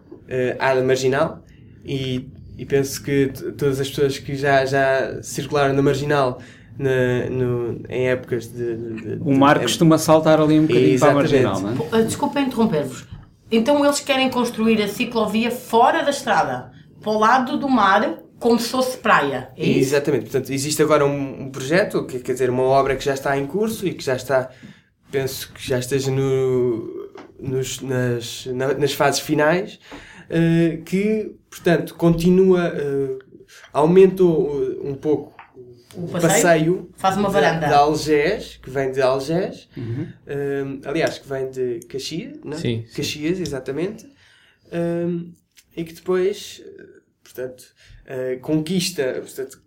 [0.58, 1.44] à marginal
[1.84, 6.40] e, e penso que todas as pessoas que já, já circularam na marginal
[6.78, 11.10] na, no, em épocas de, de, de O mar costuma saltar ali um bocadinho para
[11.10, 12.00] a marginal, não é?
[12.00, 13.06] Uh, desculpa interromper-vos.
[13.50, 18.58] Então eles querem construir a ciclovia fora da estrada, para o lado do mar, como
[18.58, 19.50] se fosse praia.
[19.56, 20.24] É Exatamente.
[20.24, 23.46] Portanto, existe agora um, um, projeto, que quer dizer, uma obra que já está em
[23.46, 24.50] curso e que já está,
[25.10, 29.78] penso que já esteja no, nos, nas, na, nas fases finais,
[30.30, 33.18] uh, que, portanto, continua, uh,
[33.72, 35.34] aumentou um pouco
[35.96, 37.60] o passeio, passeio faz uma varanda.
[37.60, 40.08] De, de Algés, que vem de Algés, uhum.
[40.26, 42.56] um, aliás, que vem de Caxias, não?
[42.56, 42.60] É?
[42.60, 43.42] Sim, Caxias, sim.
[43.42, 44.06] exatamente,
[44.72, 45.32] um,
[45.76, 46.62] e que depois,
[47.22, 47.64] portanto,
[48.06, 49.62] uh, conquista, portanto,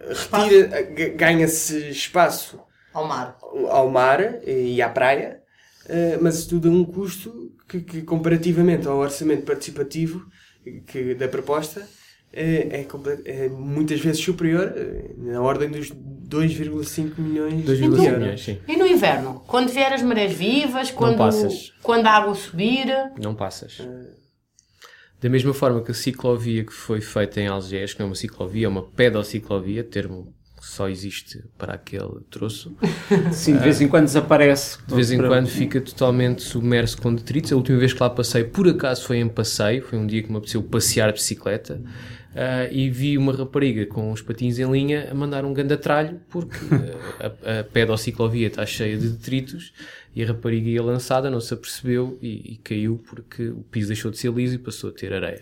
[0.00, 0.82] retira,
[1.16, 2.60] ganha-se espaço
[2.92, 3.38] ao mar,
[3.70, 5.40] ao mar e à praia,
[5.86, 10.26] uh, mas tudo a um custo que, que comparativamente ao orçamento participativo
[10.86, 11.88] que, da proposta
[12.32, 12.86] é, é,
[13.24, 18.00] é, muitas vezes superior, eh, na ordem dos 2,5 milhões 2, de euros.
[18.00, 18.58] Milhões, sim.
[18.66, 19.42] E no inverno?
[19.46, 21.18] Quando vier as marés vivas, quando,
[21.82, 22.86] quando a água subir?
[23.20, 23.86] Não passas.
[25.20, 28.14] Da mesma forma que a ciclovia que foi feita em Algés, que não é uma
[28.14, 32.76] ciclovia, é uma pedociclovia, termo só existe para aquele troço.
[33.32, 34.78] Sim, de vez em quando desaparece.
[34.86, 37.52] De vez em quando fica totalmente submerso com detritos.
[37.52, 39.82] A última vez que lá passei, por acaso, foi em passeio.
[39.82, 41.82] Foi um dia que me apeteceu passear a bicicleta.
[42.32, 46.18] Uh, e vi uma rapariga com os patins em linha a mandar um grande atralho
[46.30, 49.74] porque uh, a, a ciclovia está cheia de detritos
[50.16, 54.10] e a rapariga ia lançada, não se apercebeu e, e, caiu porque o piso deixou
[54.10, 55.40] de ser liso e passou a ter areia.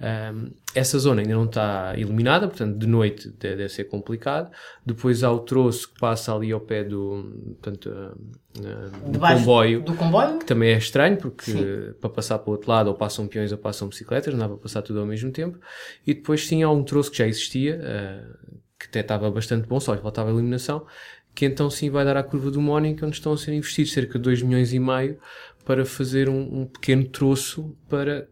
[0.00, 4.50] Um, essa zona ainda não está iluminada, portanto, de noite deve ser complicado.
[4.86, 9.94] Depois há o troço que passa ali ao pé do, portanto, uh, do comboio, do
[9.94, 11.92] comboio, que também é estranho, porque sim.
[12.00, 14.56] para passar para o outro lado ou passam peões ou passam bicicletas, não dá para
[14.58, 15.58] passar tudo ao mesmo tempo.
[16.06, 19.80] E depois, sim, há um troço que já existia, uh, que até estava bastante bom,
[19.80, 20.86] só faltava a iluminação,
[21.34, 24.18] que então sim vai dar à curva do Mónica, onde estão a ser investidos cerca
[24.18, 25.18] de 2 milhões e meio
[25.64, 28.28] para fazer um, um pequeno troço para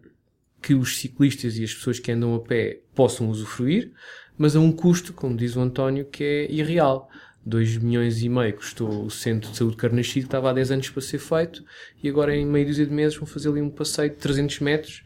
[0.61, 3.93] que os ciclistas e as pessoas que andam a pé possam usufruir,
[4.37, 7.09] mas a um custo, como diz o António, que é irreal.
[7.45, 11.01] 2 milhões e meio custou o Centro de Saúde Carnaxide, estava há 10 anos para
[11.01, 11.65] ser feito,
[12.03, 15.05] e agora em meio dúzia de meses vão fazer ali um passeio de 300 metros,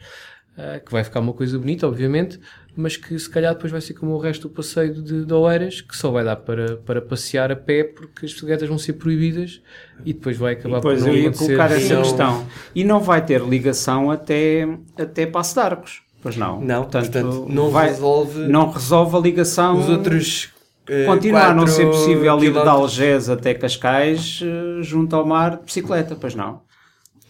[0.60, 2.38] uh, que vai ficar uma coisa bonita, obviamente,
[2.76, 5.80] mas que se calhar depois vai ser como o resto do passeio de, de Oeiras,
[5.80, 9.60] que só vai dar para, para passear a pé porque as bicicletas vão ser proibidas
[10.04, 12.46] e depois vai acabar e depois por não eu ia colocar essa questão.
[12.74, 16.60] E não vai ter ligação até, até Passo de Arcos, pois não?
[16.60, 19.78] Não, portanto, portanto não, vai, resolve não resolve a ligação...
[19.78, 20.50] Os outros...
[20.88, 25.58] Uh, Continua a não ser possível ir de Algés até Cascais uh, junto ao mar
[25.58, 26.62] de bicicleta, pois não?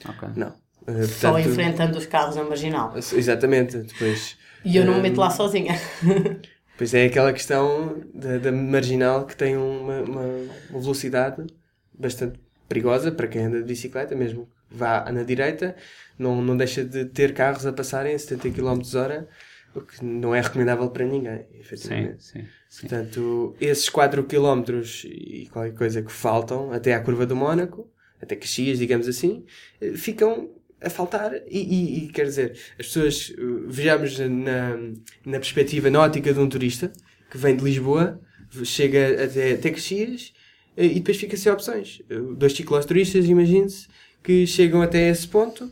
[0.03, 0.29] Okay.
[0.35, 0.60] Não.
[0.83, 2.95] Uh, portanto, Só enfrentando os carros na marginal.
[2.97, 5.75] Exatamente, depois e eu não me meto lá sozinha.
[6.77, 10.23] Pois é, aquela questão da, da marginal que tem uma, uma,
[10.71, 11.47] uma, velocidade
[11.93, 15.77] bastante perigosa para quem anda de bicicleta, mesmo que vá na direita,
[16.19, 19.29] não, não deixa de ter carros a passarem a 70 km hora,
[19.75, 22.25] o que não é recomendável para ninguém, efetivamente.
[22.25, 22.81] Sim, sim, sim.
[22.89, 27.91] Portanto, esses 4 km e qualquer coisa que faltam até à curva do Mónaco,
[28.23, 29.45] até Caxias, digamos assim,
[29.83, 30.49] eh, ficam
[30.83, 34.79] a faltar e, e, e, quer dizer, as pessoas uh, vejamos na,
[35.27, 36.91] na perspectiva náutica de um turista
[37.31, 38.21] que vem de Lisboa,
[38.65, 40.33] chega até, até Caxias
[40.77, 42.01] uh, e depois fica sem opções.
[42.11, 43.89] Uh, dois cicloturistas, imagine-se,
[44.23, 45.71] que chegam até esse ponto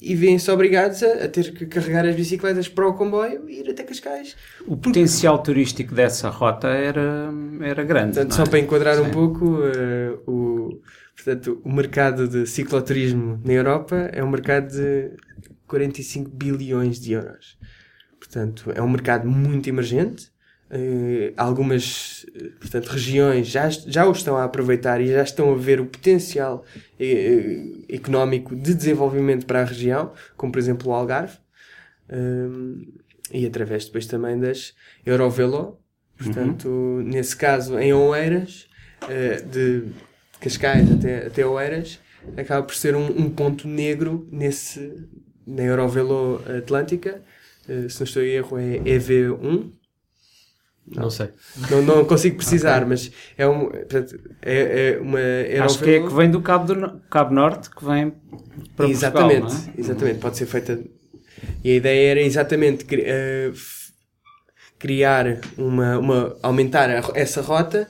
[0.00, 3.70] e vêm-se obrigados a, a, ter que carregar as bicicletas para o comboio e ir
[3.70, 4.36] até Cascais.
[4.66, 7.30] O potencial turístico dessa rota era,
[7.62, 8.14] era grande.
[8.14, 8.46] Portanto, só é?
[8.46, 9.02] para enquadrar Sim.
[9.02, 10.80] um pouco, uh, o
[11.26, 15.10] Portanto, o mercado de cicloturismo na Europa é um mercado de
[15.66, 17.58] 45 bilhões de euros.
[18.16, 20.30] Portanto, é um mercado muito emergente.
[20.70, 22.24] Uh, algumas
[22.60, 26.64] portanto, regiões já, já o estão a aproveitar e já estão a ver o potencial
[27.00, 31.38] uh, económico de desenvolvimento para a região, como por exemplo o Algarve,
[32.08, 32.86] uh,
[33.32, 34.74] e através depois também das
[35.04, 35.80] Eurovelo.
[36.16, 37.02] Portanto, uhum.
[37.02, 38.68] nesse caso, em Oeiras,
[39.50, 39.84] de
[40.46, 41.98] Cascais até, até Oeiras,
[42.36, 45.08] acaba por ser um, um ponto negro nesse,
[45.44, 47.20] na Eurovelo Atlântica.
[47.68, 49.72] Uh, se não estou em erro, é EV1.
[50.88, 51.30] Não, não sei.
[51.68, 52.88] Não, não consigo precisar, okay.
[52.88, 55.64] mas é, um, portanto, é, é uma Eurovelo...
[55.64, 58.12] Acho que é que vem do Cabo, do, Cabo Norte, que vem
[58.76, 59.80] para exatamente, Portugal, é?
[59.80, 60.80] Exatamente, pode ser feita...
[61.64, 63.52] E a ideia era exatamente uh,
[64.78, 66.36] criar uma, uma...
[66.40, 67.88] aumentar a, essa rota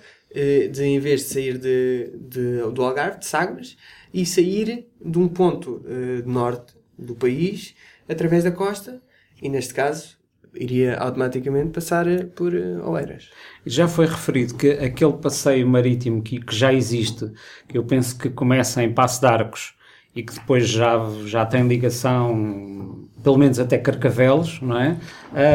[0.73, 3.77] de em vez de sair de, de, do Algarve, de Sagres,
[4.13, 7.75] e sair de um ponto uh, norte do país
[8.09, 9.01] através da costa
[9.41, 10.17] e neste caso
[10.55, 13.29] iria automaticamente passar eh, por uh, Oeiras.
[13.67, 17.31] Já foi referido que aquele passeio marítimo que, que já existe,
[17.69, 19.75] que eu penso que começa em Passo de Arcos
[20.15, 24.97] e que depois já, já tem ligação pelo menos até Carcavelos, não é?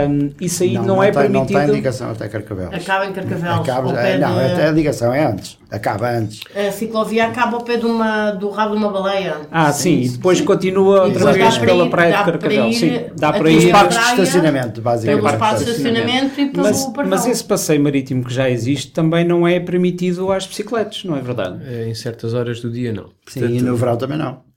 [0.09, 1.57] Um, isso aí não, não, não é tem, permitido.
[1.57, 2.73] Não tem ligação até Carcavelos.
[2.73, 3.59] Acaba em Carcavelos.
[3.59, 4.61] Acaba, é, não, de...
[4.61, 5.57] a ligação é antes.
[5.71, 6.41] Acaba antes.
[6.53, 9.37] A ciclovia acaba ao pé de uma, do rabo de uma baleia.
[9.49, 10.45] Ah, sim, sim e depois sim.
[10.45, 12.77] continua outra vez pela praia de Carcavelos.
[12.77, 13.57] Sim, dá para ir.
[13.57, 15.23] Pelos parques de estacionamento, basicamente.
[15.23, 19.23] Pelos parques de estacionamento e pelo mas, mas esse passeio marítimo que já existe também
[19.23, 21.61] não é permitido às bicicletas, não é verdade?
[21.65, 23.05] É, em certas horas do dia, não.
[23.27, 24.50] Sim, Portanto, e no verão também não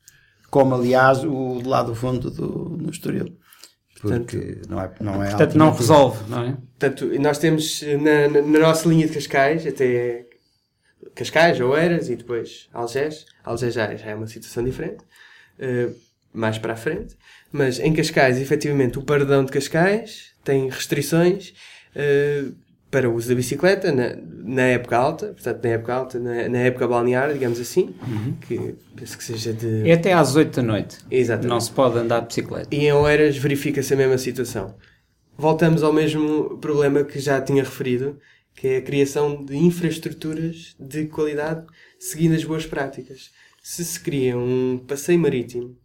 [0.54, 3.36] como aliás o de lá do fundo do, no Estoril.
[4.00, 6.56] Porque portanto, não é, não é Portanto, não resolve, não é?
[6.78, 10.26] Portanto, nós temos na, na, na, nossa linha de Cascais, até
[11.12, 13.26] Cascais, Oeiras e depois Algés.
[13.42, 15.02] Algés já, já é uma situação diferente,
[15.58, 15.92] uh,
[16.32, 17.16] mais para a frente.
[17.50, 21.52] Mas em Cascais, efetivamente, o Pardão de Cascais tem restrições.
[21.96, 22.54] Uh,
[22.94, 24.14] para o uso da bicicleta na,
[24.44, 28.36] na época alta, portanto, na época alta, na, na época balnear, digamos assim, uhum.
[28.40, 29.90] que penso que seja de.
[29.90, 30.98] É até às 8 da noite.
[31.10, 31.50] Exatamente.
[31.50, 32.68] Não se pode andar de bicicleta.
[32.72, 34.76] E em Oeiras verifica-se a mesma situação.
[35.36, 38.16] Voltamos ao mesmo problema que já tinha referido,
[38.54, 41.66] que é a criação de infraestruturas de qualidade
[41.98, 43.32] seguindo as boas práticas.
[43.60, 45.76] Se se cria um passeio marítimo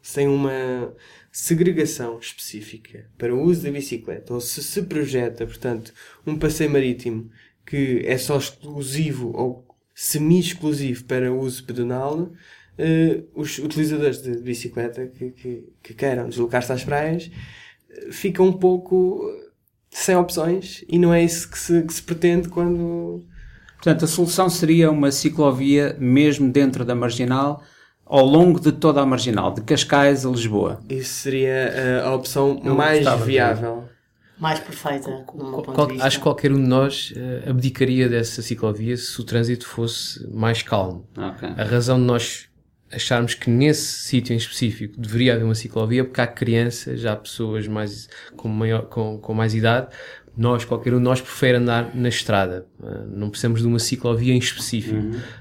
[0.00, 0.94] sem uma
[1.32, 5.94] segregação específica para o uso da bicicleta, ou se se projeta, portanto,
[6.26, 7.30] um passeio marítimo
[7.64, 12.30] que é só exclusivo ou semi-exclusivo para o uso pedonal,
[12.76, 17.30] eh, os utilizadores de bicicleta que, que, que queiram deslocar-se às praias
[17.90, 19.22] eh, ficam um pouco
[19.90, 23.24] sem opções e não é isso que se, que se pretende quando.
[23.76, 27.62] Portanto, a solução seria uma ciclovia mesmo dentro da marginal,
[28.12, 30.80] ao longo de toda a marginal, de Cascais a Lisboa.
[30.88, 33.84] Isso seria eh, a opção Eu mais viável.
[34.38, 36.06] Mais perfeita, Qual- de vista.
[36.06, 40.62] acho que qualquer um de nós eh, abdicaria dessa ciclovia se o trânsito fosse mais
[40.62, 41.06] calmo.
[41.16, 41.48] Ok.
[41.56, 42.48] A razão de nós
[42.92, 47.16] acharmos que nesse sítio em específico deveria haver uma ciclovia é porque há crianças, há
[47.16, 49.86] pessoas mais, com, maior, com, com mais idade.
[50.36, 52.66] Nós, qualquer um de nós, prefere andar na estrada.
[52.82, 54.96] Eh, Não precisamos de uma ciclovia em específico.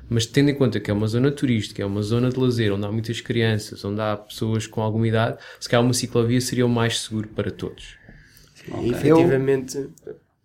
[0.10, 2.86] Mas tendo em conta que é uma zona turística, é uma zona de lazer, onde
[2.86, 6.70] há muitas crianças, onde há pessoas com alguma idade, se calhar uma ciclovia seria o
[6.70, 7.96] mais seguro para todos.
[8.68, 9.90] E, efetivamente,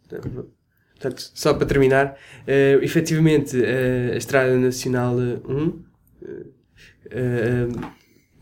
[0.09, 2.17] portanto, só para terminar,
[2.47, 5.83] eh, efetivamente eh, a Estrada Nacional 1,
[6.23, 6.47] eh,
[7.11, 7.67] eh,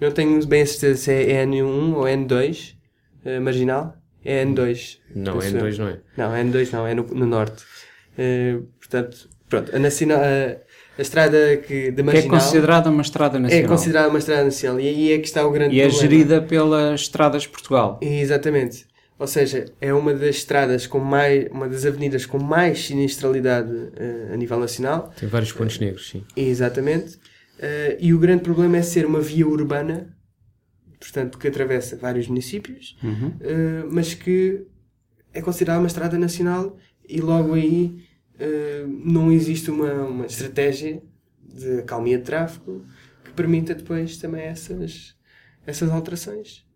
[0.01, 2.77] não tenho bem a certeza se é N1 ou N2,
[3.25, 3.97] eh, marginal.
[4.25, 4.99] É N2.
[5.15, 5.85] Não, penso N2 eu.
[5.85, 5.99] não é.
[6.17, 7.63] Não, N2 não, é no, no norte.
[8.17, 10.57] Eh, portanto, pronto, a, nacional, a,
[10.99, 13.69] a estrada que, de Que é marginal considerada uma estrada é nacional.
[13.69, 16.11] considerada uma estrada nacional e aí é que está o grande E é problema.
[16.11, 17.99] gerida pelas Estradas de Portugal.
[18.01, 18.87] Exatamente.
[19.19, 24.31] Ou seja, é uma das estradas com mais, uma das avenidas com mais sinistralidade eh,
[24.33, 25.13] a nível nacional.
[25.19, 26.25] Tem vários pontos negros, sim.
[26.37, 27.19] Exatamente.
[27.61, 30.14] Eh, e o grande problema é ser uma via urbana,
[31.05, 32.97] portanto, que atravessa vários municípios,
[33.41, 34.67] eh, mas que
[35.35, 38.07] é considerada uma estrada nacional e logo aí
[38.39, 41.03] eh, não existe uma, uma estratégia
[41.43, 42.87] de calmia de tráfego
[43.23, 45.15] que permita depois também essas,
[45.67, 46.67] essas alterações.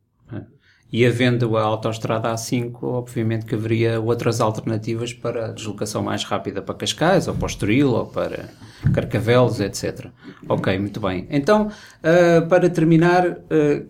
[0.91, 6.75] E havendo a autoestrada A5, obviamente que haveria outras alternativas para deslocação mais rápida para
[6.75, 8.49] Cascais, ou para Estoril, ou para
[8.95, 10.07] Carcavelos, etc.
[10.49, 11.27] Ok, muito bem.
[11.31, 11.71] Então,
[12.03, 13.37] ah, para terminar, ah,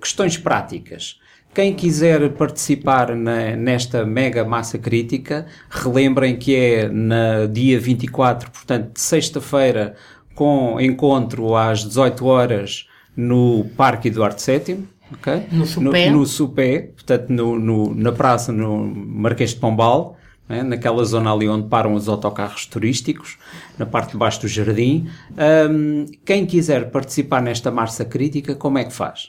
[0.00, 1.20] questões práticas.
[1.54, 8.98] Quem quiser participar na- nesta mega massa crítica, relembrem que é na dia 24, portanto,
[8.98, 9.94] sexta-feira,
[10.34, 12.86] com encontro às 18 horas
[13.16, 14.86] no Parque Eduardo VII.
[15.12, 15.46] Ok?
[15.52, 16.10] No Supé.
[16.10, 20.16] No, no Supé, portanto, no, no- na praça no Marquês de Pombal,
[20.48, 23.36] né, naquela zona ali onde param os autocarros turísticos,
[23.78, 25.08] na parte de baixo do jardim.
[25.36, 29.28] Ahm, quem quiser participar nesta massa crítica, como é que faz?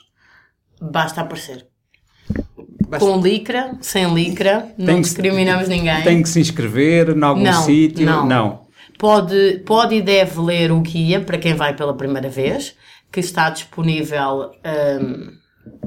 [0.80, 1.66] Basta aparecer.
[2.88, 6.02] Basta- Com licra, sem licra, não Tem que- discriminamos ninguém.
[6.02, 8.06] Tem que se inscrever em algum Não, sítio?
[8.24, 8.66] não.
[8.98, 12.74] Pode, pode e deve ler o guia para quem vai pela primeira vez,
[13.10, 14.50] que está disponível
[15.00, 15.30] hum,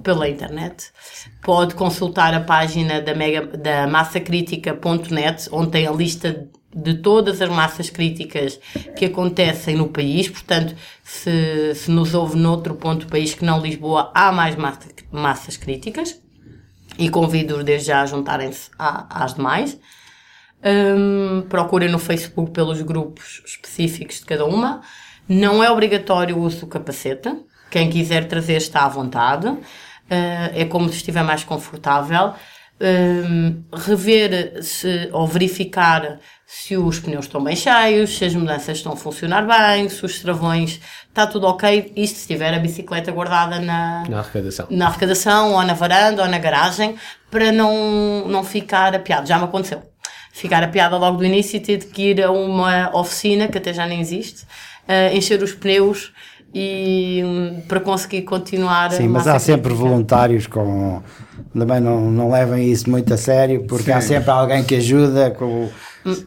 [0.04, 0.92] pela internet.
[1.42, 7.50] Pode consultar a página da, mega, da massacritica.net, onde tem a lista de todas as
[7.50, 8.60] massas críticas
[8.96, 10.30] que acontecem no país.
[10.30, 14.90] Portanto, se, se nos ouve noutro ponto do país que não Lisboa, há mais massa,
[15.12, 16.20] massas críticas.
[16.98, 19.80] E convido-os desde já a juntarem-se às demais.
[20.64, 24.82] Hum, procurem no Facebook pelos grupos específicos de cada uma.
[25.28, 27.30] Não é obrigatório o uso do capacete.
[27.74, 29.48] Quem quiser trazer está à vontade.
[29.48, 29.58] Uh,
[30.54, 32.36] é como se estiver mais confortável.
[32.80, 38.94] Hum, rever se, ou verificar se os pneus estão bem cheios, se as mudanças estão
[38.94, 41.94] a funcionar bem, se os travões está tudo ok.
[41.96, 44.68] Isto se tiver a bicicleta guardada na, Na arrecadação.
[44.70, 46.96] na arrecadação, ou na varanda, ou na garagem,
[47.32, 49.28] para não, não ficar apiado.
[49.28, 49.82] Já me aconteceu.
[50.32, 53.88] Ficar apiada logo do início e ter de ir a uma oficina, que até já
[53.88, 56.12] nem existe, uh, encher os pneus
[56.54, 58.92] e hum, para conseguir continuar.
[58.92, 59.88] Sim, mas há sempre crítica.
[59.88, 61.02] voluntários com.
[61.58, 65.70] Também não, não levem isso muito a sério, porque há sempre alguém que ajuda com.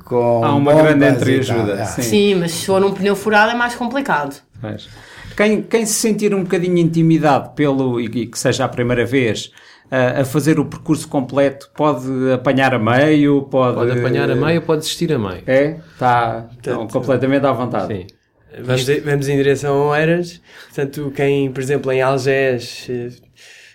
[0.05, 1.83] com Há uma grande entreajuda.
[1.83, 2.03] Ah, sim.
[2.03, 4.37] Sim, mas se for um pneu furado é mais complicado.
[4.61, 4.89] Pois.
[5.37, 9.53] Quem, quem se sentir um bocadinho intimidado pelo, e que seja a primeira vez,
[9.91, 13.77] a, a fazer o percurso completo, pode apanhar a meio, pode...
[13.77, 15.43] Pode apanhar a meio ou pode desistir a meio.
[15.47, 15.77] É?
[15.93, 17.95] Está Portanto, completamente à vontade.
[17.95, 18.07] Sim.
[18.63, 20.41] Vamos, vamos em direção a Oeiras.
[20.67, 23.09] Portanto, quem, por exemplo, em Algés eh,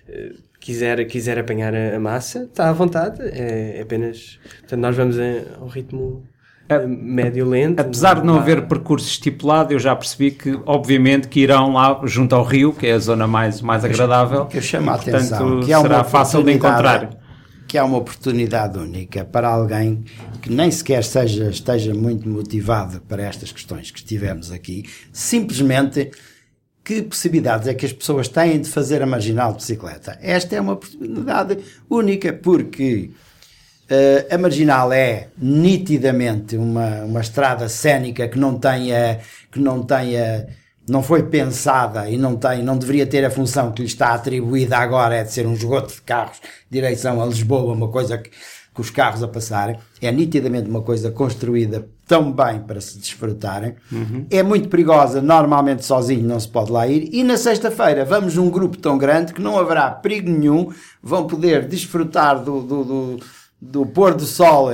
[0.09, 3.21] eh, quiser, quiser apanhar a, massa, está à vontade.
[3.21, 4.39] É, é apenas.
[4.61, 6.23] Portanto, nós vamos a, a um ritmo
[6.67, 7.79] eh, médio lento.
[7.79, 12.33] Apesar de não haver percurso estipulado, eu já percebi que, obviamente, que irão lá junto
[12.33, 14.45] ao rio, que é a zona mais, mais agradável.
[14.45, 17.20] que eu chamo a Portanto, atenção, que é uma será fácil de encontrar.
[17.71, 20.03] Que é uma oportunidade única para alguém
[20.41, 26.11] que nem sequer seja, esteja muito motivado para estas questões que estivemos aqui, simplesmente
[26.83, 30.19] que possibilidades é que as pessoas têm de fazer a marginal de bicicleta?
[30.21, 31.59] Esta é uma oportunidade
[31.89, 33.11] única, porque
[33.89, 40.45] uh, a marginal é nitidamente uma, uma estrada cénica que não tenha, que não tenha,
[40.91, 44.77] não foi pensada e não tem, não deveria ter a função que lhe está atribuída
[44.77, 48.29] agora, é de ser um esgoto de carros, direção a Lisboa, uma coisa que
[48.73, 49.77] com os carros a passarem.
[50.01, 53.75] É nitidamente uma coisa construída tão bem para se desfrutarem.
[53.91, 54.25] Uhum.
[54.29, 57.09] É muito perigosa, normalmente sozinho não se pode lá ir.
[57.13, 60.71] E na sexta-feira vamos num grupo tão grande que não haverá perigo nenhum,
[61.01, 63.19] vão poder desfrutar do, do, do,
[63.61, 64.69] do pôr do sol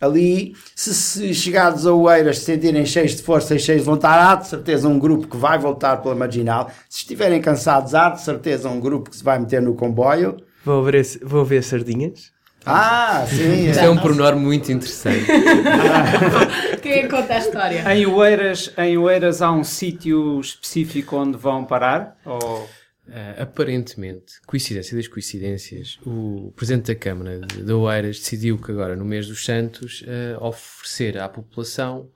[0.00, 0.54] ali.
[0.74, 4.34] Se, se chegados a Oeiras se sentirem cheios de força e cheios de vontade, há
[4.34, 6.70] de certeza um grupo que vai voltar pela marginal.
[6.88, 10.36] Se estiverem cansados, há de certeza um grupo que se vai meter no comboio.
[10.64, 12.30] Vou ver, vou ver sardinhas.
[12.66, 13.70] Ah, sim.
[13.70, 15.24] Isso é um pormenor muito interessante.
[16.82, 17.94] Quem é que conta a história?
[17.94, 22.16] Em Oeiras, em Oeiras há um sítio específico onde vão parar?
[22.26, 22.68] Ou...
[23.08, 28.94] Uh, aparentemente, coincidência das coincidências, o Presidente da Câmara de, de Oeiras decidiu que agora,
[28.94, 32.10] no mês dos Santos, uh, oferecer à população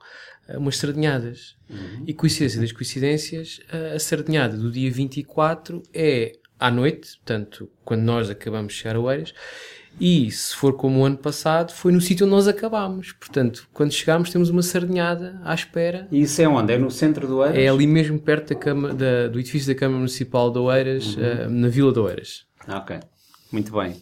[0.47, 1.55] uh, umas sardinhadas.
[1.67, 2.03] Uhum.
[2.05, 3.59] E coincidência das coincidências,
[3.95, 8.99] a sardinhada do dia 24 é à noite, portanto, quando nós acabamos de chegar a
[8.99, 9.33] Oeiras,
[9.99, 13.11] e se for como o ano passado, foi no sítio onde nós acabámos.
[13.13, 16.07] Portanto, quando chegámos, temos uma sardinhada à espera.
[16.11, 16.73] E isso é onde?
[16.73, 17.57] É no centro do Oeiras?
[17.57, 21.23] É ali mesmo perto da cama, da, do edifício da Câmara Municipal de Oeiras, uhum.
[21.23, 22.45] uh, na Vila de Oeiras.
[22.67, 22.99] Ok,
[23.51, 23.95] muito bem.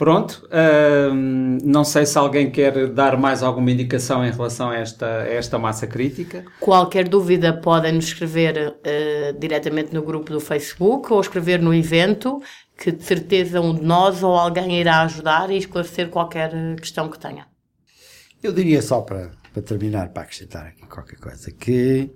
[0.00, 1.14] Pronto, uh,
[1.62, 5.58] não sei se alguém quer dar mais alguma indicação em relação a esta, a esta
[5.58, 6.42] massa crítica.
[6.58, 12.40] Qualquer dúvida podem nos escrever uh, diretamente no grupo do Facebook ou escrever no evento
[12.80, 17.18] que de certeza um de nós ou alguém irá ajudar e esclarecer qualquer questão que
[17.18, 17.46] tenha.
[18.42, 22.10] Eu diria só para, para terminar, para acrescentar aqui qualquer coisa, que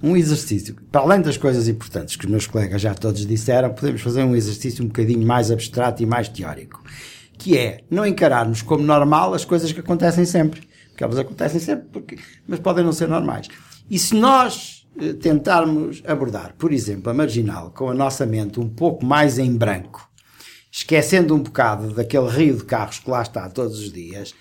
[0.00, 4.00] um exercício, para além das coisas importantes que os meus colegas já todos disseram, podemos
[4.00, 6.80] fazer um exercício um bocadinho mais abstrato e mais teórico,
[7.36, 11.88] que é não encararmos como normal as coisas que acontecem sempre, porque elas acontecem sempre,
[11.88, 13.48] porque, mas podem não ser normais.
[13.90, 14.77] E se nós
[15.20, 20.08] tentarmos abordar, por exemplo, a marginal com a nossa mente um pouco mais em branco,
[20.70, 24.34] esquecendo um bocado daquele rio de carros que lá está todos os dias,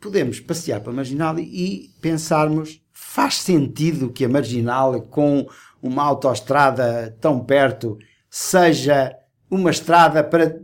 [0.00, 5.46] podemos passear para a marginal e pensarmos: faz sentido que a marginal, com
[5.82, 7.98] uma autoestrada tão perto,
[8.30, 9.14] seja
[9.50, 10.58] uma estrada para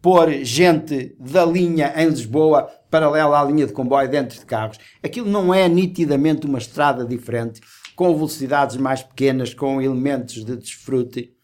[0.00, 4.78] pôr gente da linha em Lisboa paralela à linha de comboio dentro de carros.
[5.02, 7.60] Aquilo não é nitidamente uma estrada diferente
[7.94, 11.34] com velocidades mais pequenas, com elementos de desfrute,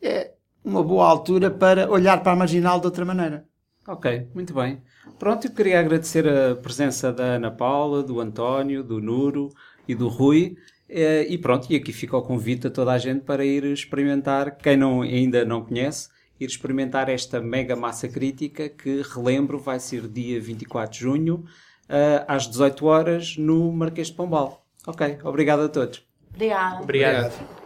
[0.00, 0.32] é
[0.64, 3.46] uma boa altura para olhar para a marginal de outra maneira.
[3.86, 4.82] Ok, muito bem.
[5.18, 9.48] Pronto, eu queria agradecer a presença da Ana Paula, do António, do Nuro
[9.88, 10.56] e do Rui.
[10.88, 14.56] Eh, e pronto, e aqui fica o convite a toda a gente para ir experimentar,
[14.56, 16.08] quem não, ainda não conhece,
[16.40, 21.44] ir experimentar esta mega massa crítica que, relembro, vai ser dia 24 de junho,
[21.88, 24.67] eh, às 18 horas, no Marquês de Pombal.
[24.88, 26.02] Ok, obrigado a todos.
[26.34, 26.80] Obrigada.
[26.80, 27.26] Obrigado.
[27.26, 27.57] obrigado.